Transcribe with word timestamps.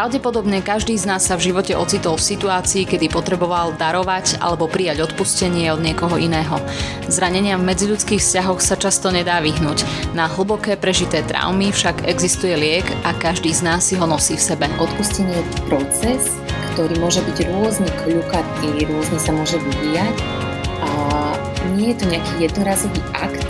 Pravdepodobne 0.00 0.64
každý 0.64 0.96
z 0.96 1.04
nás 1.04 1.28
sa 1.28 1.36
v 1.36 1.52
živote 1.52 1.76
ocitol 1.76 2.16
v 2.16 2.24
situácii, 2.32 2.88
kedy 2.88 3.12
potreboval 3.12 3.76
darovať 3.76 4.40
alebo 4.40 4.64
prijať 4.64 5.04
odpustenie 5.04 5.68
od 5.68 5.84
niekoho 5.84 6.16
iného. 6.16 6.56
Zranenia 7.12 7.60
v 7.60 7.68
medziľudských 7.68 8.16
vzťahoch 8.16 8.64
sa 8.64 8.80
často 8.80 9.12
nedá 9.12 9.44
vyhnúť. 9.44 9.84
Na 10.16 10.24
hlboké 10.24 10.80
prežité 10.80 11.20
traumy 11.20 11.68
však 11.68 12.08
existuje 12.08 12.56
liek 12.56 12.88
a 13.04 13.12
každý 13.12 13.52
z 13.52 13.60
nás 13.60 13.92
si 13.92 14.00
ho 14.00 14.08
nosí 14.08 14.40
v 14.40 14.46
sebe. 14.56 14.72
Odpustenie 14.80 15.36
je 15.36 15.44
proces, 15.68 16.32
ktorý 16.72 16.96
môže 16.96 17.20
byť 17.20 17.36
rôzne 17.52 17.88
kľukatý, 18.00 18.88
rôzne 18.88 19.20
sa 19.20 19.36
môže 19.36 19.60
vyvíjať. 19.60 20.16
A 20.80 20.90
nie 21.76 21.92
je 21.92 22.00
to 22.00 22.04
nejaký 22.08 22.48
jednorazový 22.48 23.04
akt. 23.12 23.44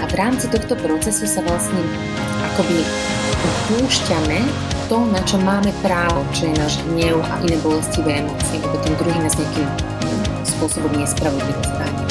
A 0.00 0.08
v 0.08 0.14
rámci 0.16 0.48
tohto 0.48 0.72
procesu 0.80 1.28
sa 1.28 1.44
vlastne 1.44 1.84
akoby 2.56 2.80
púšťame 3.68 4.40
to, 4.86 5.02
na 5.10 5.18
čo 5.26 5.38
máme 5.42 5.74
právo, 5.82 6.22
čo 6.30 6.46
je 6.46 6.54
náš 6.54 6.78
hnev 6.86 7.18
a 7.18 7.42
iné 7.42 7.58
bolestivé 7.58 8.22
emócie, 8.22 8.62
lebo 8.62 8.78
ten 8.86 8.94
druhý 8.94 9.18
nás 9.18 9.34
nejakým 9.34 9.68
spôsobom 10.46 10.92
nespravodlivo 10.94 11.60
zranil. 11.66 12.06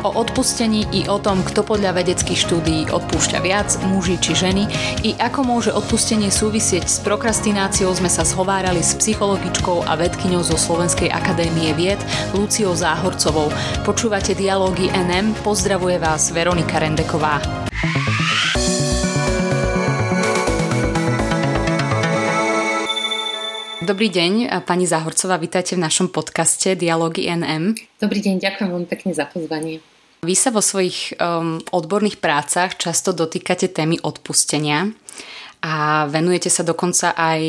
O 0.00 0.16
odpustení 0.16 0.88
i 0.96 1.04
o 1.12 1.20
tom, 1.20 1.44
kto 1.44 1.60
podľa 1.60 2.00
vedeckých 2.00 2.40
štúdií 2.40 2.88
odpúšťa 2.88 3.38
viac, 3.44 3.68
muži 3.84 4.16
či 4.16 4.32
ženy, 4.32 4.64
i 5.04 5.12
ako 5.20 5.44
môže 5.44 5.70
odpustenie 5.76 6.32
súvisieť 6.32 6.88
s 6.88 7.04
prokrastináciou 7.04 7.92
sme 7.92 8.08
sa 8.08 8.24
zhovárali 8.24 8.80
s 8.80 8.96
psychologičkou 8.96 9.84
a 9.84 10.00
vedkyňou 10.00 10.40
zo 10.40 10.56
Slovenskej 10.56 11.12
akadémie 11.12 11.76
vied 11.76 12.00
Luciou 12.32 12.72
Záhorcovou. 12.72 13.52
Počúvate 13.84 14.32
dialógy 14.32 14.88
NM, 14.88 15.36
pozdravuje 15.44 16.00
vás 16.00 16.32
Veronika 16.32 16.80
Rendeková. 16.80 17.59
Dobrý 23.80 24.12
deň, 24.12 24.60
pani 24.68 24.84
Zahorcová, 24.84 25.40
vítajte 25.40 25.72
v 25.72 25.80
našom 25.80 26.12
podcaste 26.12 26.76
Dialógy 26.76 27.32
NM. 27.32 27.72
Dobrý 27.96 28.20
deň, 28.20 28.36
ďakujem 28.36 28.68
veľmi 28.76 28.84
pekne 28.84 29.16
za 29.16 29.24
pozvanie. 29.24 29.80
Vy 30.20 30.36
sa 30.36 30.52
vo 30.52 30.60
svojich 30.60 31.16
um, 31.16 31.64
odborných 31.72 32.20
prácach 32.20 32.76
často 32.76 33.16
dotýkate 33.16 33.72
témy 33.72 33.96
odpustenia 34.04 34.92
a 35.64 36.04
venujete 36.12 36.52
sa 36.52 36.60
dokonca 36.60 37.16
aj 37.16 37.40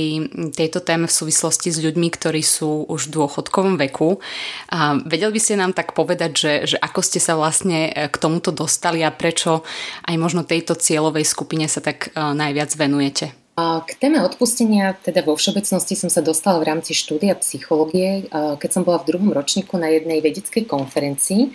tejto 0.56 0.80
téme 0.80 1.12
v 1.12 1.18
súvislosti 1.20 1.68
s 1.68 1.84
ľuďmi, 1.84 2.08
ktorí 2.08 2.40
sú 2.40 2.88
už 2.88 3.12
v 3.12 3.14
dôchodkovom 3.20 3.76
veku. 3.76 4.24
A 4.72 5.04
vedel 5.04 5.36
by 5.36 5.40
ste 5.44 5.60
nám 5.60 5.76
tak 5.76 5.92
povedať, 5.92 6.32
že, 6.32 6.54
že 6.64 6.78
ako 6.80 7.04
ste 7.04 7.20
sa 7.20 7.36
vlastne 7.36 7.92
k 7.92 8.16
tomuto 8.16 8.56
dostali 8.56 9.04
a 9.04 9.12
prečo 9.12 9.68
aj 10.08 10.16
možno 10.16 10.48
tejto 10.48 10.80
cieľovej 10.80 11.28
skupine 11.28 11.68
sa 11.68 11.84
tak 11.84 12.16
uh, 12.16 12.32
najviac 12.32 12.72
venujete? 12.80 13.41
K 13.60 13.92
téme 14.00 14.24
odpustenia, 14.24 14.96
teda 14.96 15.28
vo 15.28 15.36
všeobecnosti 15.36 16.00
som 16.00 16.08
sa 16.08 16.24
dostala 16.24 16.64
v 16.64 16.72
rámci 16.72 16.96
štúdia 16.96 17.36
psychológie, 17.44 18.32
keď 18.32 18.70
som 18.72 18.88
bola 18.88 19.04
v 19.04 19.12
druhom 19.12 19.36
ročníku 19.36 19.76
na 19.76 19.92
jednej 19.92 20.24
vedeckej 20.24 20.66
konferencii, 20.66 21.52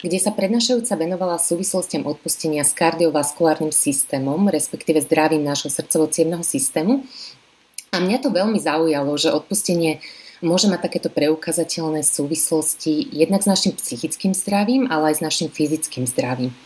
kde 0.00 0.18
sa 0.18 0.32
prednášajúca 0.32 0.96
venovala 0.96 1.36
súvislostiam 1.36 2.08
odpustenia 2.08 2.64
s 2.64 2.72
kardiovaskulárnym 2.72 3.76
systémom, 3.76 4.48
respektíve 4.48 5.04
zdravím 5.04 5.44
nášho 5.44 5.68
srdcovo 5.68 6.08
systému. 6.40 7.04
A 7.92 8.00
mňa 8.00 8.18
to 8.24 8.32
veľmi 8.32 8.58
zaujalo, 8.58 9.12
že 9.14 9.30
odpustenie 9.30 10.00
môže 10.42 10.66
mať 10.66 10.90
takéto 10.90 11.08
preukazateľné 11.12 12.02
súvislosti 12.02 13.06
jednak 13.12 13.44
s 13.44 13.48
našim 13.48 13.72
psychickým 13.76 14.32
zdravím, 14.32 14.88
ale 14.88 15.12
aj 15.12 15.20
s 15.20 15.24
našim 15.24 15.48
fyzickým 15.52 16.08
zdravím. 16.08 16.56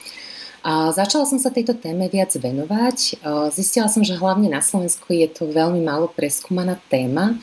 A 0.62 0.90
začala 0.90 1.24
som 1.26 1.38
sa 1.38 1.54
tejto 1.54 1.74
téme 1.78 2.10
viac 2.10 2.34
venovať. 2.34 3.22
Zistila 3.54 3.86
som, 3.86 4.02
že 4.02 4.18
hlavne 4.18 4.50
na 4.50 4.62
Slovensku 4.62 5.10
je 5.14 5.28
to 5.30 5.46
veľmi 5.50 5.82
málo 5.82 6.10
preskúmaná 6.10 6.80
téma. 6.90 7.38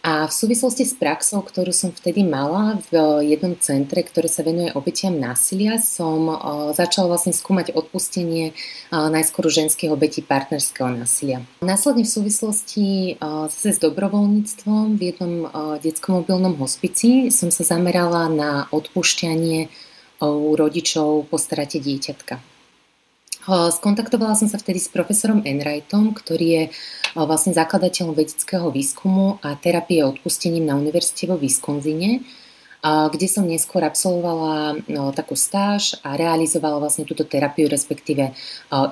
A 0.00 0.24
v 0.24 0.32
súvislosti 0.32 0.88
s 0.88 0.96
praxou, 0.96 1.44
ktorú 1.44 1.76
som 1.76 1.92
vtedy 1.92 2.24
mala 2.24 2.80
v 2.88 3.20
jednom 3.20 3.52
centre, 3.60 4.00
ktoré 4.00 4.32
sa 4.32 4.40
venuje 4.40 4.72
obetiam 4.72 5.12
násilia, 5.12 5.76
som 5.76 6.24
začala 6.72 7.12
vlastne 7.12 7.36
skúmať 7.36 7.76
odpustenie 7.76 8.56
najskôr 8.88 9.52
ženských 9.52 9.92
obetí 9.92 10.24
partnerského 10.24 10.88
násilia. 10.88 11.44
Následne 11.60 12.08
v 12.08 12.16
súvislosti 12.16 13.20
s 13.52 13.76
dobrovoľníctvom 13.76 14.96
v 14.96 15.02
jednom 15.12 15.52
detskom 15.84 16.24
mobilnom 16.24 16.56
hospici 16.56 17.28
som 17.28 17.52
sa 17.52 17.60
zamerala 17.60 18.32
na 18.32 18.50
odpúšťanie 18.72 19.68
u 20.20 20.52
rodičov 20.54 21.26
po 21.32 21.36
strate 21.40 21.80
dieťatka. 21.80 22.38
Skontaktovala 23.50 24.36
som 24.36 24.52
sa 24.52 24.60
vtedy 24.60 24.76
s 24.76 24.92
profesorom 24.92 25.40
Enrightom, 25.48 26.12
ktorý 26.12 26.46
je 26.46 26.64
vlastne 27.16 27.56
zakladateľom 27.56 28.12
vedeckého 28.12 28.68
výskumu 28.68 29.40
a 29.40 29.56
terapie 29.56 30.04
odpustením 30.04 30.68
na 30.68 30.76
univerzite 30.76 31.24
vo 31.24 31.40
Wisconsine, 31.40 32.20
kde 32.84 33.26
som 33.28 33.48
neskôr 33.48 33.80
absolvovala 33.80 34.84
takú 35.16 35.40
stáž 35.40 35.96
a 36.04 36.20
realizovala 36.20 36.84
vlastne 36.84 37.08
túto 37.08 37.24
terapiu, 37.24 37.64
respektíve 37.68 38.36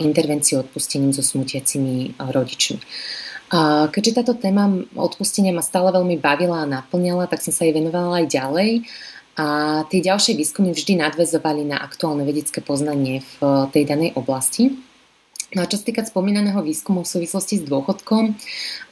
intervenciu 0.00 0.64
odpustením 0.64 1.12
so 1.12 1.20
smutiacimi 1.20 2.16
rodičmi. 2.16 2.80
Keďže 3.92 4.16
táto 4.20 4.36
téma 4.36 4.68
odpustenia 4.92 5.56
ma 5.56 5.64
stále 5.64 5.92
veľmi 5.92 6.20
bavila 6.20 6.64
a 6.64 6.68
naplňala, 6.68 7.28
tak 7.28 7.40
som 7.44 7.52
sa 7.52 7.64
jej 7.68 7.72
venovala 7.72 8.24
aj 8.24 8.32
ďalej 8.32 8.70
a 9.38 9.46
tie 9.86 10.02
ďalšie 10.02 10.34
výskumy 10.34 10.74
vždy 10.74 10.98
nadvezovali 10.98 11.62
na 11.62 11.78
aktuálne 11.78 12.26
vedecké 12.26 12.58
poznanie 12.58 13.22
v 13.22 13.34
eh, 13.38 13.50
tej 13.70 13.84
danej 13.86 14.10
oblasti. 14.18 14.74
No 15.56 15.64
a 15.64 15.70
čo 15.70 15.80
sa 15.80 15.88
týka 15.88 16.04
spomínaného 16.04 16.60
výskumu 16.60 17.08
v 17.08 17.12
súvislosti 17.16 17.56
s 17.56 17.64
dôchodkom, 17.64 18.36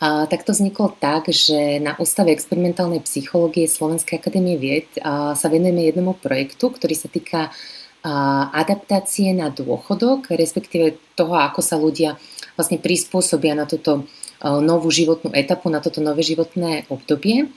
a, 0.00 0.24
tak 0.24 0.40
to 0.40 0.56
vzniklo 0.56 0.88
tak, 0.96 1.28
že 1.28 1.76
na 1.84 1.92
Ústave 2.00 2.32
experimentálnej 2.32 3.04
psychológie 3.04 3.68
Slovenskej 3.68 4.16
akadémie 4.16 4.56
vied 4.56 4.88
a, 5.04 5.36
sa 5.36 5.52
venujeme 5.52 5.84
jednomu 5.84 6.16
projektu, 6.16 6.72
ktorý 6.72 6.96
sa 6.96 7.12
týka 7.12 7.52
a, 7.52 7.52
adaptácie 8.56 9.36
na 9.36 9.52
dôchodok, 9.52 10.32
respektíve 10.32 10.96
toho, 11.12 11.36
ako 11.36 11.60
sa 11.60 11.76
ľudia 11.76 12.16
vlastne 12.56 12.80
prispôsobia 12.80 13.52
na 13.52 13.68
túto 13.68 14.08
novú 14.40 14.88
životnú 14.92 15.32
etapu, 15.32 15.72
na 15.72 15.80
toto 15.80 16.00
nové 16.04 16.20
životné 16.24 16.88
obdobie. 16.92 17.52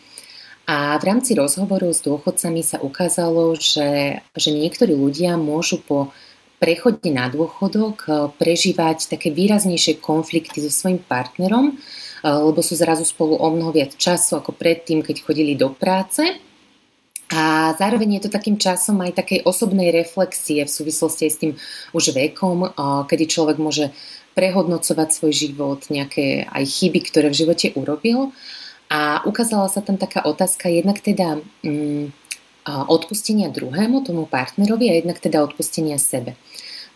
A 0.69 1.01
v 1.01 1.03
rámci 1.09 1.33
rozhovoru 1.33 1.89
s 1.89 2.05
dôchodcami 2.05 2.61
sa 2.61 2.77
ukázalo, 2.77 3.57
že, 3.57 4.21
že 4.37 4.53
niektorí 4.53 4.93
ľudia 4.93 5.33
môžu 5.33 5.81
po 5.81 6.13
prechode 6.61 7.09
na 7.09 7.25
dôchodok 7.25 7.97
eh, 8.05 8.13
prežívať 8.37 9.09
také 9.09 9.33
výraznejšie 9.33 9.97
konflikty 9.97 10.61
so 10.61 10.69
svojím 10.69 11.01
partnerom, 11.01 11.73
eh, 11.73 12.29
lebo 12.29 12.61
sú 12.61 12.77
zrazu 12.77 13.01
spolu 13.01 13.33
o 13.41 13.49
mnoho 13.49 13.73
viac 13.73 13.97
času 13.97 14.37
ako 14.37 14.53
predtým, 14.53 15.01
keď 15.01 15.25
chodili 15.25 15.57
do 15.57 15.73
práce. 15.73 16.21
A 17.33 17.73
zároveň 17.77 18.17
je 18.17 18.29
to 18.29 18.33
takým 18.33 18.61
časom 18.61 19.01
aj 19.01 19.17
takej 19.17 19.45
osobnej 19.49 19.89
reflexie 19.89 20.65
v 20.65 20.69
súvislosti 20.69 21.29
aj 21.29 21.31
s 21.33 21.41
tým 21.41 21.51
už 21.97 22.13
vekom, 22.13 22.69
eh, 22.69 22.71
kedy 23.09 23.25
človek 23.25 23.57
môže 23.57 23.89
prehodnocovať 24.37 25.09
svoj 25.09 25.33
život, 25.33 25.81
nejaké 25.89 26.45
aj 26.45 26.61
chyby, 26.61 26.99
ktoré 27.09 27.33
v 27.33 27.39
živote 27.41 27.73
urobil 27.73 28.29
a 28.89 29.21
ukázala 29.23 29.69
sa 29.69 29.85
tam 29.85 30.01
taká 30.01 30.25
otázka, 30.25 30.65
jednak 30.69 30.97
teda 30.99 31.37
mm, 31.61 32.09
odpustenia 32.89 33.53
druhému, 33.53 34.01
tomu 34.01 34.25
partnerovi 34.25 34.89
a 34.89 34.97
jednak 34.97 35.21
teda 35.21 35.45
odpustenia 35.45 36.01
sebe. 36.01 36.33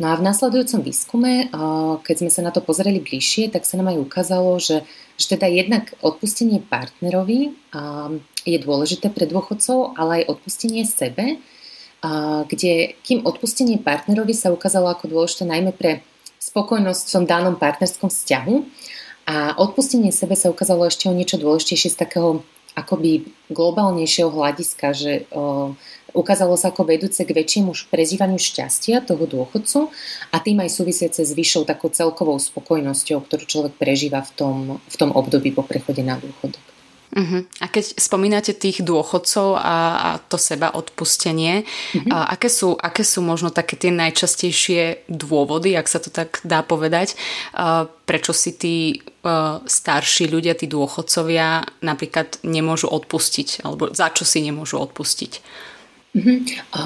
No 0.02 0.10
a 0.10 0.18
v 0.18 0.26
nasledujúcom 0.26 0.82
výskume, 0.82 1.54
keď 2.02 2.16
sme 2.18 2.32
sa 2.34 2.42
na 2.42 2.50
to 2.50 2.66
pozreli 2.66 2.98
bližšie, 2.98 3.54
tak 3.54 3.62
sa 3.62 3.78
nám 3.78 3.94
aj 3.94 4.02
ukázalo, 4.02 4.58
že, 4.58 4.82
že 5.22 5.38
teda 5.38 5.46
jednak 5.46 5.94
odpustenie 6.02 6.66
partnerovi 6.66 7.54
je 8.42 8.58
dôležité 8.58 9.14
pre 9.14 9.30
dôchodcov, 9.30 9.94
ale 9.94 10.26
aj 10.26 10.34
odpustenie 10.34 10.82
sebe, 10.90 11.38
kde 12.50 12.98
kým 13.06 13.22
odpustenie 13.22 13.78
partnerovi 13.78 14.34
sa 14.34 14.50
ukázalo 14.50 14.90
ako 14.90 15.14
dôležité 15.14 15.46
najmä 15.46 15.72
pre 15.78 16.02
spokojnosť 16.42 17.02
v 17.08 17.14
tom 17.14 17.26
danom 17.30 17.56
partnerskom 17.56 18.10
vzťahu, 18.10 18.56
a 19.24 19.56
odpustenie 19.56 20.12
sebe 20.12 20.36
sa 20.36 20.52
ukázalo 20.52 20.84
ešte 20.88 21.08
o 21.08 21.16
niečo 21.16 21.40
dôležitejšie 21.40 21.96
z 21.96 22.00
takého 22.00 22.44
akoby 22.74 23.30
globálnejšieho 23.54 24.34
hľadiska, 24.34 24.98
že 24.98 25.30
o, 25.30 25.78
ukázalo 26.18 26.58
sa 26.58 26.74
ako 26.74 26.90
vedúce 26.90 27.22
k 27.22 27.32
väčšiemu 27.32 27.72
prežívaniu 27.94 28.42
šťastia 28.42 29.06
toho 29.06 29.24
dôchodcu 29.30 29.94
a 30.34 30.38
tým 30.42 30.58
aj 30.66 30.74
súvisiace 30.74 31.22
s 31.22 31.32
vyššou 31.38 31.70
takou 31.70 31.94
celkovou 31.94 32.42
spokojnosťou, 32.42 33.22
ktorú 33.30 33.44
človek 33.46 33.74
prežíva 33.78 34.26
v 34.26 34.32
tom, 34.34 34.58
v 34.82 34.96
tom 34.98 35.14
období 35.14 35.54
po 35.54 35.62
prechode 35.62 36.02
na 36.02 36.18
dôchodok. 36.18 36.73
Uh-huh. 37.14 37.46
A 37.62 37.70
keď 37.70 37.94
spomínate 38.02 38.58
tých 38.58 38.82
dôchodcov 38.82 39.62
a, 39.62 39.62
a 39.62 40.10
to 40.18 40.42
seba 40.42 40.74
odpustenie, 40.74 41.62
uh-huh. 41.62 42.10
a 42.10 42.34
aké, 42.34 42.50
sú, 42.50 42.74
aké 42.74 43.06
sú 43.06 43.22
možno 43.22 43.54
také 43.54 43.78
tie 43.78 43.94
najčastejšie 43.94 45.06
dôvody, 45.06 45.78
ak 45.78 45.86
sa 45.86 46.02
to 46.02 46.10
tak 46.10 46.42
dá 46.42 46.66
povedať, 46.66 47.14
a 47.54 47.86
prečo 48.10 48.34
si 48.34 48.58
tí 48.58 48.76
a, 49.22 49.62
starší 49.62 50.26
ľudia, 50.26 50.58
tí 50.58 50.66
dôchodcovia 50.66 51.62
napríklad 51.86 52.42
nemôžu 52.42 52.90
odpustiť, 52.90 53.62
alebo 53.62 53.94
za 53.94 54.10
čo 54.10 54.26
si 54.26 54.42
nemôžu 54.42 54.82
odpustiť? 54.82 55.34
Uh-huh. 56.14 56.46
A 56.78 56.82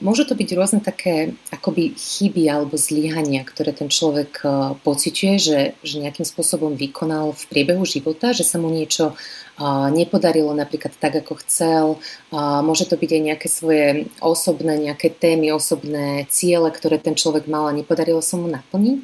môžu 0.00 0.28
to 0.28 0.36
byť 0.36 0.48
rôzne 0.52 0.80
také 0.84 1.32
akoby 1.48 1.96
chyby 1.96 2.52
alebo 2.52 2.76
zlyhania, 2.76 3.40
ktoré 3.44 3.72
ten 3.72 3.88
človek 3.88 4.44
uh, 4.44 4.76
pociťuje, 4.84 5.34
že, 5.40 5.60
že 5.80 6.04
nejakým 6.04 6.24
spôsobom 6.28 6.76
vykonal 6.76 7.32
v 7.32 7.42
priebehu 7.48 7.88
života, 7.88 8.36
že 8.36 8.44
sa 8.44 8.60
mu 8.60 8.68
niečo 8.68 9.16
uh, 9.16 9.47
nepodarilo 9.92 10.54
napríklad 10.54 10.94
tak, 10.96 11.20
ako 11.20 11.42
chcel. 11.42 11.84
Môže 12.30 12.86
to 12.86 12.94
byť 12.94 13.10
aj 13.10 13.22
nejaké 13.22 13.48
svoje 13.50 13.86
osobné, 14.22 14.78
nejaké 14.78 15.10
témy, 15.10 15.50
osobné 15.50 16.30
ciele, 16.30 16.70
ktoré 16.70 17.02
ten 17.02 17.18
človek 17.18 17.50
mal 17.50 17.66
a 17.66 17.76
nepodarilo 17.76 18.22
sa 18.22 18.38
mu 18.38 18.46
naplniť. 18.46 18.98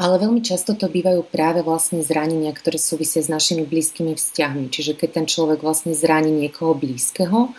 Ale 0.00 0.16
veľmi 0.16 0.40
často 0.40 0.72
to 0.72 0.88
bývajú 0.88 1.28
práve 1.28 1.60
vlastne 1.60 2.00
zranenia, 2.00 2.56
ktoré 2.56 2.80
súvisia 2.80 3.20
s 3.20 3.28
našimi 3.28 3.68
blízkymi 3.68 4.16
vzťahmi. 4.16 4.72
Čiže 4.72 4.96
keď 4.96 5.10
ten 5.20 5.26
človek 5.28 5.60
vlastne 5.60 5.92
zraní 5.92 6.32
niekoho 6.32 6.72
blízkeho, 6.72 7.52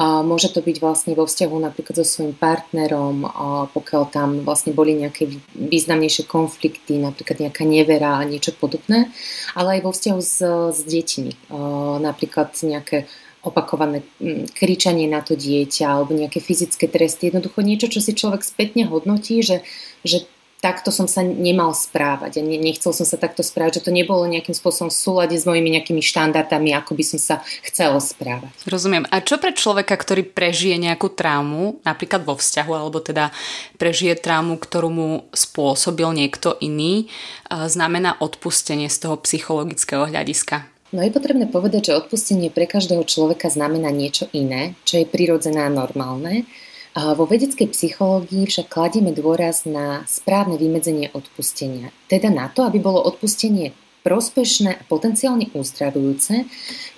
môže 0.00 0.48
to 0.48 0.64
byť 0.64 0.76
vlastne 0.80 1.12
vo 1.12 1.28
vzťahu 1.28 1.56
napríklad 1.60 2.00
so 2.00 2.06
svojím 2.08 2.32
partnerom, 2.32 3.28
pokiaľ 3.76 4.02
tam 4.08 4.28
vlastne 4.48 4.72
boli 4.72 4.96
nejaké 4.96 5.28
významnejšie 5.52 6.24
konflikty, 6.24 6.96
napríklad 6.96 7.44
nejaká 7.44 7.68
nevera 7.68 8.16
a 8.16 8.24
niečo 8.24 8.56
podobné, 8.56 9.12
ale 9.52 9.78
aj 9.78 9.80
vo 9.84 9.92
vzťahu 9.92 10.20
s, 10.24 10.36
s 10.72 10.80
deťmi, 10.88 11.52
napríklad 12.00 12.56
nejaké 12.64 13.04
opakované 13.40 14.04
kričanie 14.52 15.08
na 15.08 15.24
to 15.24 15.32
dieťa 15.32 15.84
alebo 15.88 16.12
nejaké 16.12 16.44
fyzické 16.44 16.88
tresty, 16.88 17.28
jednoducho 17.28 17.64
niečo, 17.64 17.88
čo 17.88 18.00
si 18.04 18.12
človek 18.12 18.44
spätne 18.44 18.84
hodnotí, 18.84 19.40
že, 19.40 19.64
že 20.04 20.28
takto 20.60 20.92
som 20.92 21.08
sa 21.08 21.24
nemal 21.24 21.72
správať 21.72 22.38
a 22.38 22.44
nechcel 22.44 22.92
som 22.92 23.08
sa 23.08 23.16
takto 23.16 23.40
správať, 23.40 23.80
že 23.80 23.88
to 23.88 23.96
nebolo 23.96 24.28
nejakým 24.28 24.52
spôsobom 24.52 24.92
v 24.92 25.00
súlade 25.00 25.34
s 25.34 25.48
mojimi 25.48 25.72
nejakými 25.80 26.04
štandardami, 26.04 26.76
ako 26.76 26.92
by 26.94 27.04
som 27.04 27.16
sa 27.16 27.36
chcela 27.64 27.96
správať. 27.96 28.52
Rozumiem. 28.68 29.08
A 29.08 29.24
čo 29.24 29.40
pre 29.40 29.56
človeka, 29.56 29.96
ktorý 29.96 30.28
prežije 30.28 30.76
nejakú 30.76 31.08
traumu, 31.10 31.80
napríklad 31.80 32.28
vo 32.28 32.36
vzťahu, 32.36 32.72
alebo 32.76 33.00
teda 33.00 33.32
prežije 33.80 34.20
traumu, 34.20 34.60
ktorú 34.60 34.88
mu 34.92 35.08
spôsobil 35.32 36.12
niekto 36.12 36.54
iný, 36.60 37.08
znamená 37.48 38.20
odpustenie 38.20 38.92
z 38.92 39.08
toho 39.08 39.16
psychologického 39.24 40.06
hľadiska? 40.06 40.68
No 40.90 41.06
je 41.06 41.14
potrebné 41.14 41.46
povedať, 41.46 41.88
že 41.88 41.98
odpustenie 42.02 42.50
pre 42.50 42.66
každého 42.66 43.06
človeka 43.06 43.46
znamená 43.46 43.94
niečo 43.94 44.26
iné, 44.34 44.74
čo 44.82 44.98
je 44.98 45.06
prirodzené 45.06 45.62
a 45.62 45.70
normálne. 45.70 46.50
Vo 46.90 47.22
vedeckej 47.22 47.70
psychológii 47.70 48.50
však 48.50 48.66
kladieme 48.66 49.14
dôraz 49.14 49.62
na 49.62 50.02
správne 50.10 50.58
vymedzenie 50.58 51.14
odpustenia. 51.14 51.94
Teda 52.10 52.34
na 52.34 52.50
to, 52.50 52.66
aby 52.66 52.82
bolo 52.82 52.98
odpustenie 52.98 53.70
prospešné 54.00 54.80
a 54.80 54.82
potenciálne 54.88 55.52
uzdravujúce, 55.52 56.48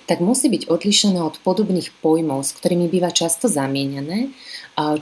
tak 0.07 0.23
musí 0.23 0.47
byť 0.47 0.71
odlišené 0.71 1.19
od 1.19 1.35
podobných 1.43 1.91
pojmov, 1.99 2.41
s 2.47 2.55
ktorými 2.55 2.87
býva 2.87 3.11
často 3.11 3.51
zamieňané, 3.51 4.31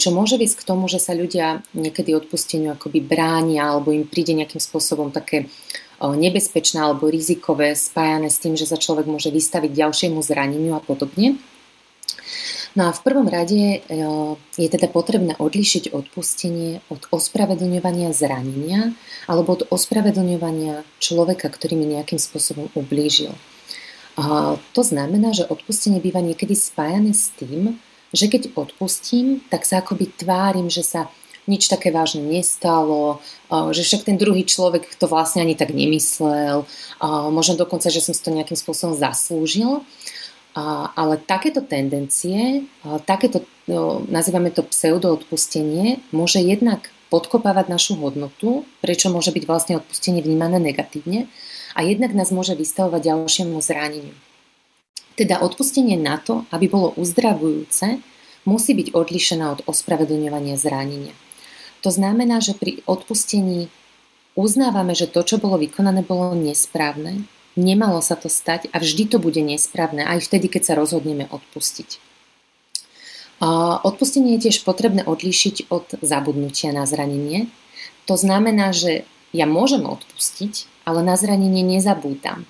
čo 0.02 0.10
môže 0.10 0.36
viesť 0.36 0.66
k 0.66 0.68
tomu, 0.68 0.90
že 0.90 1.00
sa 1.00 1.14
ľudia 1.14 1.62
niekedy 1.78 2.12
odpusteniu 2.18 2.74
akoby 2.74 3.00
bránia 3.06 3.70
alebo 3.70 3.94
im 3.94 4.10
príde 4.10 4.34
nejakým 4.34 4.60
spôsobom 4.60 5.14
také 5.14 5.46
nebezpečné 6.02 6.82
alebo 6.82 7.08
rizikové 7.08 7.78
spájané 7.78 8.34
s 8.34 8.42
tým, 8.42 8.58
že 8.58 8.66
sa 8.66 8.82
človek 8.82 9.06
môže 9.06 9.30
vystaviť 9.30 9.70
ďalšiemu 9.70 10.20
zraneniu 10.26 10.74
a 10.74 10.82
podobne. 10.82 11.38
No 12.72 12.88
a 12.88 12.96
v 12.96 13.04
prvom 13.04 13.28
rade 13.28 13.60
e, 13.60 13.80
je 14.56 14.70
teda 14.72 14.88
potrebné 14.88 15.36
odlišiť 15.36 15.92
odpustenie 15.92 16.80
od 16.88 17.04
ospravedlňovania 17.12 18.16
zranenia 18.16 18.96
alebo 19.28 19.60
od 19.60 19.68
ospravedlňovania 19.68 20.88
človeka, 21.04 21.52
ktorý 21.52 21.76
mi 21.76 21.92
nejakým 21.92 22.16
spôsobom 22.16 22.72
ublížil. 22.72 23.36
A 24.16 24.56
to 24.72 24.82
znamená, 24.84 25.36
že 25.36 25.48
odpustenie 25.48 26.00
býva 26.00 26.24
niekedy 26.24 26.56
spájané 26.56 27.12
s 27.12 27.32
tým, 27.36 27.80
že 28.12 28.28
keď 28.28 28.56
odpustím, 28.60 29.44
tak 29.48 29.64
sa 29.64 29.80
akoby 29.80 30.12
tvárim, 30.20 30.68
že 30.68 30.84
sa 30.84 31.08
nič 31.50 31.72
také 31.72 31.90
vážne 31.90 32.22
nestalo, 32.22 33.24
že 33.50 33.82
však 33.82 34.06
ten 34.06 34.18
druhý 34.20 34.46
človek 34.46 34.86
to 35.00 35.10
vlastne 35.10 35.42
ani 35.42 35.58
tak 35.58 35.74
nemyslel, 35.74 36.70
možno 37.34 37.58
dokonca, 37.58 37.90
že 37.90 38.04
som 38.04 38.14
si 38.14 38.22
to 38.22 38.30
nejakým 38.30 38.60
spôsobom 38.60 38.94
zaslúžil. 38.94 39.82
Ale 40.56 41.16
takéto 41.16 41.64
tendencie, 41.64 42.68
takéto, 43.08 43.48
no, 43.72 44.04
nazývame 44.12 44.52
to 44.52 44.68
pseudoodpustenie, 44.68 46.04
môže 46.12 46.44
jednak 46.44 46.92
podkopávať 47.08 47.72
našu 47.72 47.96
hodnotu, 48.00 48.68
prečo 48.84 49.08
môže 49.12 49.32
byť 49.32 49.44
vlastne 49.48 49.74
odpustenie 49.80 50.20
vnímané 50.20 50.60
negatívne 50.60 51.32
a 51.76 51.84
jednak 51.88 52.12
nás 52.12 52.36
môže 52.36 52.56
vystavovať 52.56 53.00
ďalšiemu 53.00 53.56
zraneniu. 53.64 54.16
Teda 55.16 55.40
odpustenie 55.40 56.00
na 56.00 56.20
to, 56.20 56.48
aby 56.52 56.68
bolo 56.72 56.96
uzdravujúce, 57.00 58.00
musí 58.44 58.72
byť 58.76 58.96
odlišené 58.96 59.46
od 59.56 59.64
ospravedlňovania 59.68 60.56
zranenia. 60.60 61.16
To 61.84 61.92
znamená, 61.92 62.40
že 62.44 62.56
pri 62.56 62.84
odpustení 62.88 63.72
uznávame, 64.36 64.96
že 64.96 65.08
to, 65.08 65.24
čo 65.24 65.40
bolo 65.40 65.60
vykonané, 65.60 66.04
bolo 66.04 66.32
nesprávne 66.36 67.24
Nemalo 67.60 68.00
sa 68.00 68.16
to 68.16 68.32
stať 68.32 68.72
a 68.72 68.80
vždy 68.80 69.12
to 69.12 69.18
bude 69.20 69.40
nesprávne, 69.44 70.08
aj 70.08 70.24
vtedy, 70.24 70.48
keď 70.48 70.72
sa 70.72 70.74
rozhodneme 70.80 71.28
odpustiť. 71.28 72.00
Odpustenie 73.84 74.38
je 74.38 74.48
tiež 74.48 74.62
potrebné 74.64 75.02
odlíšiť 75.04 75.68
od 75.74 75.98
zabudnutia 76.00 76.72
na 76.72 76.86
zranenie. 76.86 77.50
To 78.06 78.14
znamená, 78.14 78.70
že 78.72 79.04
ja 79.34 79.50
môžem 79.50 79.84
odpustiť, 79.84 80.70
ale 80.86 81.02
na 81.02 81.18
zranenie 81.18 81.66
nezabúdam. 81.66 82.46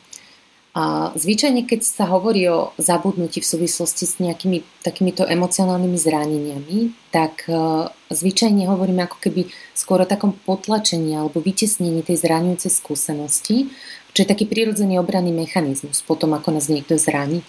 Zvyčajne, 1.11 1.67
keď 1.67 1.83
sa 1.83 2.07
hovorí 2.07 2.47
o 2.47 2.71
zabudnutí 2.79 3.43
v 3.43 3.49
súvislosti 3.51 4.07
s 4.07 4.23
nejakými 4.23 4.63
takýmito 4.87 5.27
emocionálnymi 5.27 5.97
zraneniami, 5.99 6.77
tak 7.11 7.43
uh, 7.51 7.91
zvyčajne 8.07 8.71
hovoríme 8.71 9.03
ako 9.03 9.19
keby 9.19 9.51
skôr 9.75 9.99
o 9.99 10.07
takom 10.07 10.31
potlačení 10.31 11.11
alebo 11.11 11.43
vytesnení 11.43 12.07
tej 12.07 12.23
zraňujúcej 12.23 12.71
skúsenosti, 12.71 13.67
čo 14.15 14.23
je 14.23 14.31
taký 14.31 14.47
prirodzený 14.47 14.95
obranný 14.95 15.35
mechanizmus 15.35 15.99
potom, 16.07 16.31
ako 16.31 16.55
nás 16.55 16.71
niekto 16.71 16.95
zraní. 16.95 17.43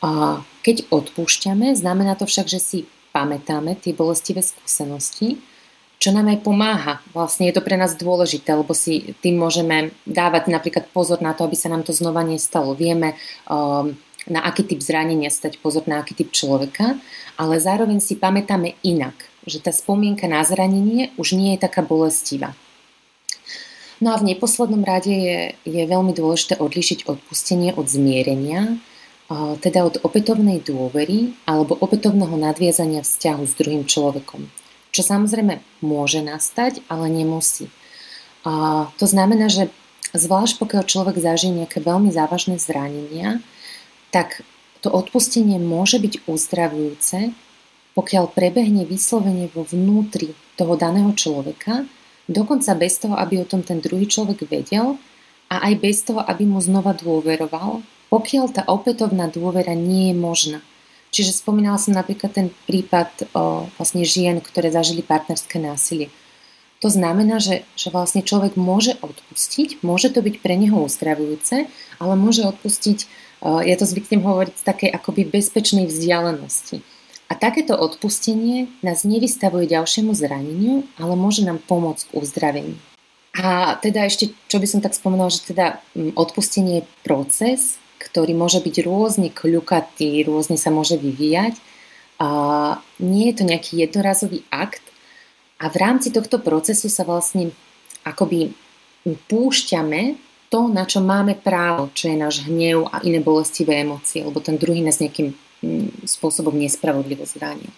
A 0.00 0.40
keď 0.64 0.88
odpúšťame, 0.88 1.76
znamená 1.76 2.16
to 2.16 2.24
však, 2.24 2.48
že 2.48 2.60
si 2.64 2.78
pamätáme 3.12 3.76
tie 3.76 3.92
bolestivé 3.92 4.40
skúsenosti, 4.40 5.36
čo 6.02 6.10
nám 6.10 6.34
aj 6.34 6.42
pomáha. 6.42 6.98
Vlastne 7.14 7.46
je 7.46 7.54
to 7.54 7.62
pre 7.62 7.78
nás 7.78 7.94
dôležité, 7.94 8.58
lebo 8.58 8.74
si 8.74 9.14
tým 9.22 9.38
môžeme 9.38 9.94
dávať 10.02 10.50
napríklad 10.50 10.90
pozor 10.90 11.22
na 11.22 11.30
to, 11.30 11.46
aby 11.46 11.54
sa 11.54 11.70
nám 11.70 11.86
to 11.86 11.94
znova 11.94 12.26
nestalo. 12.26 12.74
Vieme, 12.74 13.14
um, 13.46 13.94
na 14.26 14.42
aký 14.42 14.66
typ 14.66 14.82
zranenia 14.82 15.30
stať 15.30 15.62
pozor 15.62 15.86
na 15.86 16.02
aký 16.02 16.18
typ 16.18 16.34
človeka, 16.34 16.98
ale 17.38 17.62
zároveň 17.62 18.02
si 18.02 18.18
pamätáme 18.18 18.74
inak, 18.82 19.14
že 19.46 19.62
tá 19.62 19.70
spomienka 19.70 20.26
na 20.26 20.42
zranenie 20.42 21.14
už 21.22 21.38
nie 21.38 21.54
je 21.54 21.62
taká 21.62 21.86
bolestivá. 21.86 22.50
No 24.02 24.10
a 24.10 24.18
v 24.18 24.34
neposlednom 24.34 24.82
rade 24.82 25.14
je, 25.14 25.54
je 25.62 25.82
veľmi 25.86 26.10
dôležité 26.18 26.58
odlišiť 26.58 27.06
odpustenie 27.06 27.78
od 27.78 27.86
zmierenia, 27.86 28.74
teda 29.62 29.86
od 29.86 30.02
opätovnej 30.02 30.66
dôvery 30.66 31.38
alebo 31.46 31.78
opätovného 31.78 32.34
nadviazania 32.34 33.06
vzťahu 33.06 33.42
s 33.46 33.54
druhým 33.54 33.86
človekom. 33.86 34.61
Čo 34.92 35.02
samozrejme 35.02 35.64
môže 35.80 36.20
nastať, 36.20 36.84
ale 36.86 37.08
nemusí. 37.08 37.72
A 38.44 38.86
to 39.00 39.08
znamená, 39.08 39.48
že 39.48 39.72
zvlášť 40.12 40.60
pokiaľ 40.60 40.82
človek 40.84 41.16
zažije 41.16 41.64
nejaké 41.64 41.80
veľmi 41.80 42.12
závažné 42.12 42.60
zranenia, 42.60 43.40
tak 44.12 44.44
to 44.84 44.92
odpustenie 44.92 45.56
môže 45.56 45.96
byť 45.96 46.28
uzdravujúce, 46.28 47.32
pokiaľ 47.96 48.24
prebehne 48.30 48.84
vyslovene 48.84 49.48
vo 49.48 49.64
vnútri 49.64 50.36
toho 50.60 50.76
daného 50.76 51.16
človeka 51.16 51.88
Dokonca 52.30 52.72
bez 52.78 53.02
toho, 53.02 53.18
aby 53.18 53.42
o 53.42 53.48
tom 53.48 53.66
ten 53.66 53.82
druhý 53.82 54.06
človek 54.06 54.46
vedel 54.46 54.96
a 55.50 55.68
aj 55.68 55.74
bez 55.82 56.06
toho, 56.06 56.22
aby 56.22 56.46
mu 56.46 56.62
znova 56.62 56.94
dôveroval, 56.94 57.82
pokiaľ 58.08 58.46
tá 58.54 58.62
opätovná 58.70 59.26
dôvera 59.26 59.74
nie 59.74 60.14
je 60.14 60.16
možná. 60.16 60.58
Čiže 61.12 61.44
spomínala 61.44 61.76
som 61.76 61.92
napríklad 61.92 62.32
ten 62.32 62.48
prípad 62.64 63.28
o 63.36 63.68
vlastne 63.76 64.00
žien, 64.00 64.40
ktoré 64.40 64.72
zažili 64.72 65.04
partnerské 65.04 65.60
násilie. 65.60 66.08
To 66.80 66.90
znamená, 66.90 67.38
že, 67.38 67.62
že 67.78 67.94
vlastne 67.94 68.26
človek 68.26 68.58
môže 68.58 68.98
odpustiť, 68.98 69.84
môže 69.86 70.10
to 70.10 70.24
byť 70.24 70.40
pre 70.42 70.58
neho 70.58 70.82
uzdravujúce, 70.82 71.70
ale 72.02 72.14
môže 72.18 72.42
odpustiť, 72.42 73.06
ja 73.44 73.76
to 73.78 73.86
zvyknem 73.86 74.24
hovoriť, 74.24 74.54
z 74.58 74.64
takej 74.66 74.90
akoby 74.90 75.22
bezpečnej 75.28 75.86
vzdialenosti. 75.86 76.82
A 77.30 77.38
takéto 77.38 77.78
odpustenie 77.78 78.72
nás 78.82 79.06
nevystavuje 79.06 79.70
ďalšiemu 79.70 80.10
zraneniu, 80.16 80.82
ale 80.98 81.14
môže 81.14 81.46
nám 81.46 81.62
pomôcť 81.62 82.08
k 82.08 82.16
uzdraveniu. 82.18 82.76
A 83.32 83.78
teda 83.80 84.04
ešte, 84.04 84.36
čo 84.52 84.60
by 84.60 84.66
som 84.68 84.84
tak 84.84 84.92
spomenula, 84.92 85.32
že 85.32 85.54
teda 85.54 85.80
mm, 85.96 86.12
odpustenie 86.18 86.84
je 86.84 86.88
proces, 87.00 87.80
ktorý 88.02 88.34
môže 88.34 88.58
byť 88.58 88.76
rôzne 88.82 89.28
kľukatý, 89.30 90.26
rôzne 90.26 90.58
sa 90.58 90.74
môže 90.74 90.98
vyvíjať. 90.98 91.54
A 92.18 92.28
nie 92.98 93.30
je 93.30 93.34
to 93.38 93.44
nejaký 93.46 93.82
jednorazový 93.82 94.42
akt. 94.50 94.82
A 95.62 95.70
v 95.70 95.76
rámci 95.78 96.10
tohto 96.10 96.42
procesu 96.42 96.90
sa 96.90 97.06
vlastne 97.06 97.54
akoby 98.02 98.50
púšťame 99.30 100.18
to, 100.50 100.68
na 100.68 100.84
čo 100.84 101.00
máme 101.00 101.38
právo, 101.38 101.88
čo 101.94 102.12
je 102.12 102.16
náš 102.18 102.44
hnev 102.44 102.90
a 102.90 103.00
iné 103.06 103.22
bolestivé 103.22 103.80
emócie, 103.80 104.20
lebo 104.20 104.42
ten 104.42 104.58
druhý 104.58 104.84
nás 104.84 105.00
nejakým 105.00 105.32
spôsobom 106.04 106.52
nespravodlivo 106.52 107.24
zranil. 107.24 107.70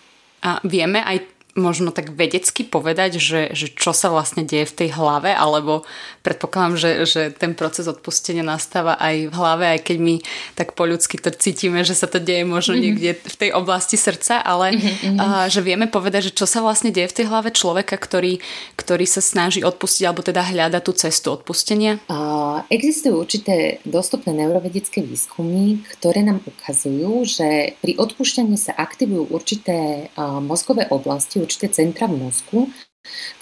A 0.43 0.59
vieme 0.65 1.01
aj 1.01 1.23
možno 1.55 1.95
tak 1.95 2.11
vedecky 2.11 2.67
povedať, 2.67 3.23
že, 3.23 3.55
že 3.55 3.71
čo 3.71 3.95
sa 3.95 4.11
vlastne 4.11 4.43
deje 4.43 4.67
v 4.67 4.77
tej 4.85 4.89
hlave, 4.99 5.31
alebo 5.31 5.87
predpokladám, 6.27 6.75
že, 6.75 6.91
že 7.07 7.23
ten 7.31 7.55
proces 7.55 7.87
odpustenia 7.87 8.43
nastáva 8.43 8.99
aj 8.99 9.31
v 9.31 9.35
hlave, 9.35 9.65
aj 9.79 9.81
keď 9.87 9.97
my 10.03 10.15
tak 10.59 10.75
po 10.75 10.83
ľudsky 10.83 11.23
to 11.23 11.31
cítime, 11.31 11.87
že 11.87 11.95
sa 11.95 12.11
to 12.11 12.19
deje 12.19 12.43
možno 12.43 12.75
mm-hmm. 12.75 12.85
niekde 12.85 13.11
v 13.23 13.37
tej 13.39 13.51
oblasti 13.55 13.95
srdca, 13.95 14.43
ale 14.43 14.75
mm-hmm. 14.75 15.17
a, 15.23 15.47
že 15.47 15.63
vieme 15.63 15.87
povedať, 15.87 16.35
že 16.35 16.37
čo 16.43 16.47
sa 16.51 16.59
vlastne 16.59 16.91
deje 16.91 17.07
v 17.07 17.17
tej 17.23 17.27
hlave 17.31 17.55
človeka, 17.55 17.95
ktorý, 17.95 18.43
ktorý 18.75 19.07
sa 19.07 19.23
snaží 19.23 19.63
odpustiť, 19.63 20.11
alebo 20.11 20.27
teda 20.27 20.43
hľada 20.43 20.83
tú 20.83 20.91
cestu 20.91 21.31
odpustenia? 21.39 22.03
A, 22.11 22.67
existujú 22.67 23.15
určité 23.23 23.79
dostupné 23.87 24.35
neurovedické 24.35 25.07
výskumy, 25.07 25.87
ktoré 25.95 26.27
nám 26.27 26.43
ukazujú, 26.43 27.23
že 27.23 27.79
pri 27.79 27.95
odpúšťaní 27.95 28.59
sa 28.59 28.75
aktivujú 28.75 29.31
určité 29.31 30.11
a, 30.19 30.43
mozgové 30.43 30.91
oblasti, 30.91 31.44
určité 31.45 31.69
centra 31.69 32.09
v 32.09 32.25
mozgu, 32.25 32.73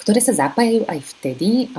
ktoré 0.02 0.18
sa 0.18 0.34
zapájajú 0.34 0.82
aj 0.90 1.00
vtedy, 1.16 1.70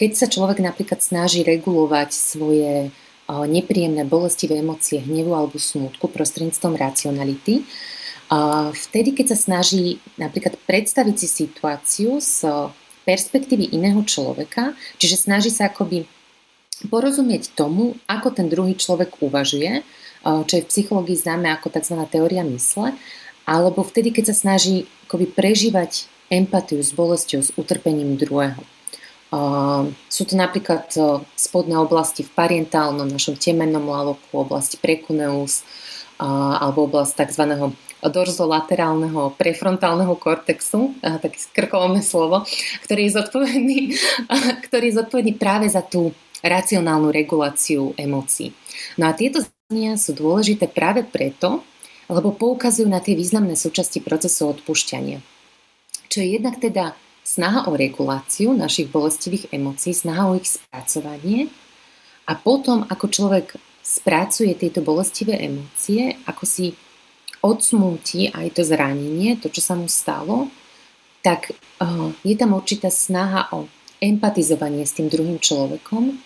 keď 0.00 0.10
sa 0.16 0.26
človek 0.26 0.64
napríklad 0.64 1.04
snaží 1.04 1.44
regulovať 1.44 2.08
svoje 2.16 2.88
nepríjemné 3.28 4.08
bolestivé 4.08 4.64
emócie 4.64 5.04
hnevu 5.04 5.36
alebo 5.36 5.60
smútku 5.60 6.08
prostredníctvom 6.08 6.80
racionality. 6.80 7.68
Vtedy, 8.72 9.12
keď 9.12 9.36
sa 9.36 9.38
snaží 9.38 10.00
napríklad 10.16 10.56
predstaviť 10.64 11.16
si 11.20 11.28
situáciu 11.28 12.18
z 12.18 12.72
perspektívy 13.04 13.70
iného 13.76 14.00
človeka, 14.02 14.74
čiže 14.98 15.28
snaží 15.28 15.52
sa 15.52 15.68
akoby 15.70 16.08
porozumieť 16.88 17.52
tomu, 17.54 18.00
ako 18.08 18.32
ten 18.32 18.48
druhý 18.48 18.74
človek 18.74 19.20
uvažuje, 19.20 19.84
čo 20.24 20.52
je 20.58 20.64
v 20.64 20.70
psychológii 20.72 21.14
známe 21.14 21.52
ako 21.54 21.70
tzv. 21.70 21.94
teória 22.10 22.42
mysle, 22.42 22.96
alebo 23.46 23.86
vtedy, 23.86 24.10
keď 24.10 24.34
sa 24.34 24.36
snaží 24.36 24.90
akoby 25.06 25.30
prežívať 25.30 26.10
empatiu 26.28 26.82
s 26.82 26.90
bolesťou, 26.90 27.40
s 27.46 27.54
utrpením 27.54 28.18
druhého. 28.18 28.58
Uh, 29.26 29.90
sú 30.06 30.22
to 30.22 30.38
napríklad 30.38 30.86
uh, 30.98 31.22
spodné 31.34 31.74
oblasti 31.78 32.22
v 32.22 32.30
parientálnom, 32.30 33.10
našom 33.10 33.34
temennom 33.34 33.82
laloku, 33.82 34.30
oblasti 34.34 34.78
prekuneus, 34.78 35.66
uh, 36.18 36.58
alebo 36.62 36.86
oblasť 36.86 37.26
tzv. 37.26 37.74
dorzolaterálneho 38.06 39.34
prefrontálneho 39.34 40.14
kortexu, 40.14 40.94
uh, 41.02 41.18
také 41.18 41.42
krkolomné 41.54 42.06
slovo, 42.06 42.46
ktorý 42.86 43.10
je, 43.10 43.12
zodpovedný, 43.18 43.78
ktorý 44.70 44.84
je 44.90 44.98
zodpovedný 45.02 45.34
práve 45.38 45.66
za 45.66 45.82
tú 45.82 46.14
racionálnu 46.46 47.10
reguláciu 47.10 47.98
emócií. 47.98 48.54
No 48.94 49.10
a 49.10 49.12
tieto 49.12 49.42
zania 49.42 49.98
sú 49.98 50.14
dôležité 50.14 50.70
práve 50.70 51.02
preto, 51.02 51.66
lebo 52.06 52.34
poukazujú 52.34 52.86
na 52.86 53.02
tie 53.02 53.18
významné 53.18 53.58
súčasti 53.58 54.02
procesu 54.02 54.50
odpúšťania. 54.50 55.18
Čo 56.06 56.22
je 56.22 56.28
jednak 56.38 56.62
teda 56.62 56.94
snaha 57.26 57.66
o 57.66 57.74
reguláciu 57.74 58.54
našich 58.54 58.86
bolestivých 58.86 59.50
emócií, 59.50 59.90
snaha 59.90 60.30
o 60.30 60.38
ich 60.38 60.46
spracovanie 60.46 61.50
a 62.30 62.38
potom, 62.38 62.86
ako 62.86 63.06
človek 63.10 63.58
spracuje 63.82 64.54
tieto 64.54 64.82
bolestivé 64.82 65.38
emócie, 65.42 66.18
ako 66.26 66.42
si 66.46 66.74
odsmúti 67.42 68.30
aj 68.30 68.58
to 68.58 68.62
zranenie, 68.66 69.38
to, 69.38 69.50
čo 69.50 69.62
sa 69.62 69.74
mu 69.78 69.86
stalo, 69.86 70.50
tak 71.22 71.50
uh, 71.82 72.10
je 72.22 72.34
tam 72.38 72.54
určitá 72.54 72.90
snaha 72.90 73.50
o 73.54 73.66
empatizovanie 73.98 74.86
s 74.86 74.94
tým 74.94 75.10
druhým 75.10 75.42
človekom, 75.42 76.18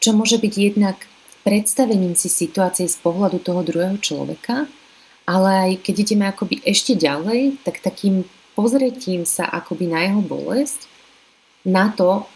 čo 0.00 0.10
môže 0.12 0.36
byť 0.36 0.54
jednak 0.56 0.96
predstavením 1.44 2.16
si 2.16 2.28
situácie 2.28 2.88
z 2.88 2.96
pohľadu 3.00 3.38
toho 3.40 3.60
druhého 3.64 3.96
človeka, 4.00 4.68
ale 5.26 5.50
aj 5.50 5.72
keď 5.86 5.94
ideme 6.02 6.24
akoby 6.26 6.62
ešte 6.66 6.98
ďalej, 6.98 7.62
tak 7.62 7.78
takým 7.80 8.26
pozretím 8.52 9.24
sa 9.24 9.48
akoby 9.48 9.88
na 9.88 10.00
jeho 10.04 10.20
bolesť, 10.20 10.90
na 11.62 11.94
to, 11.94 12.26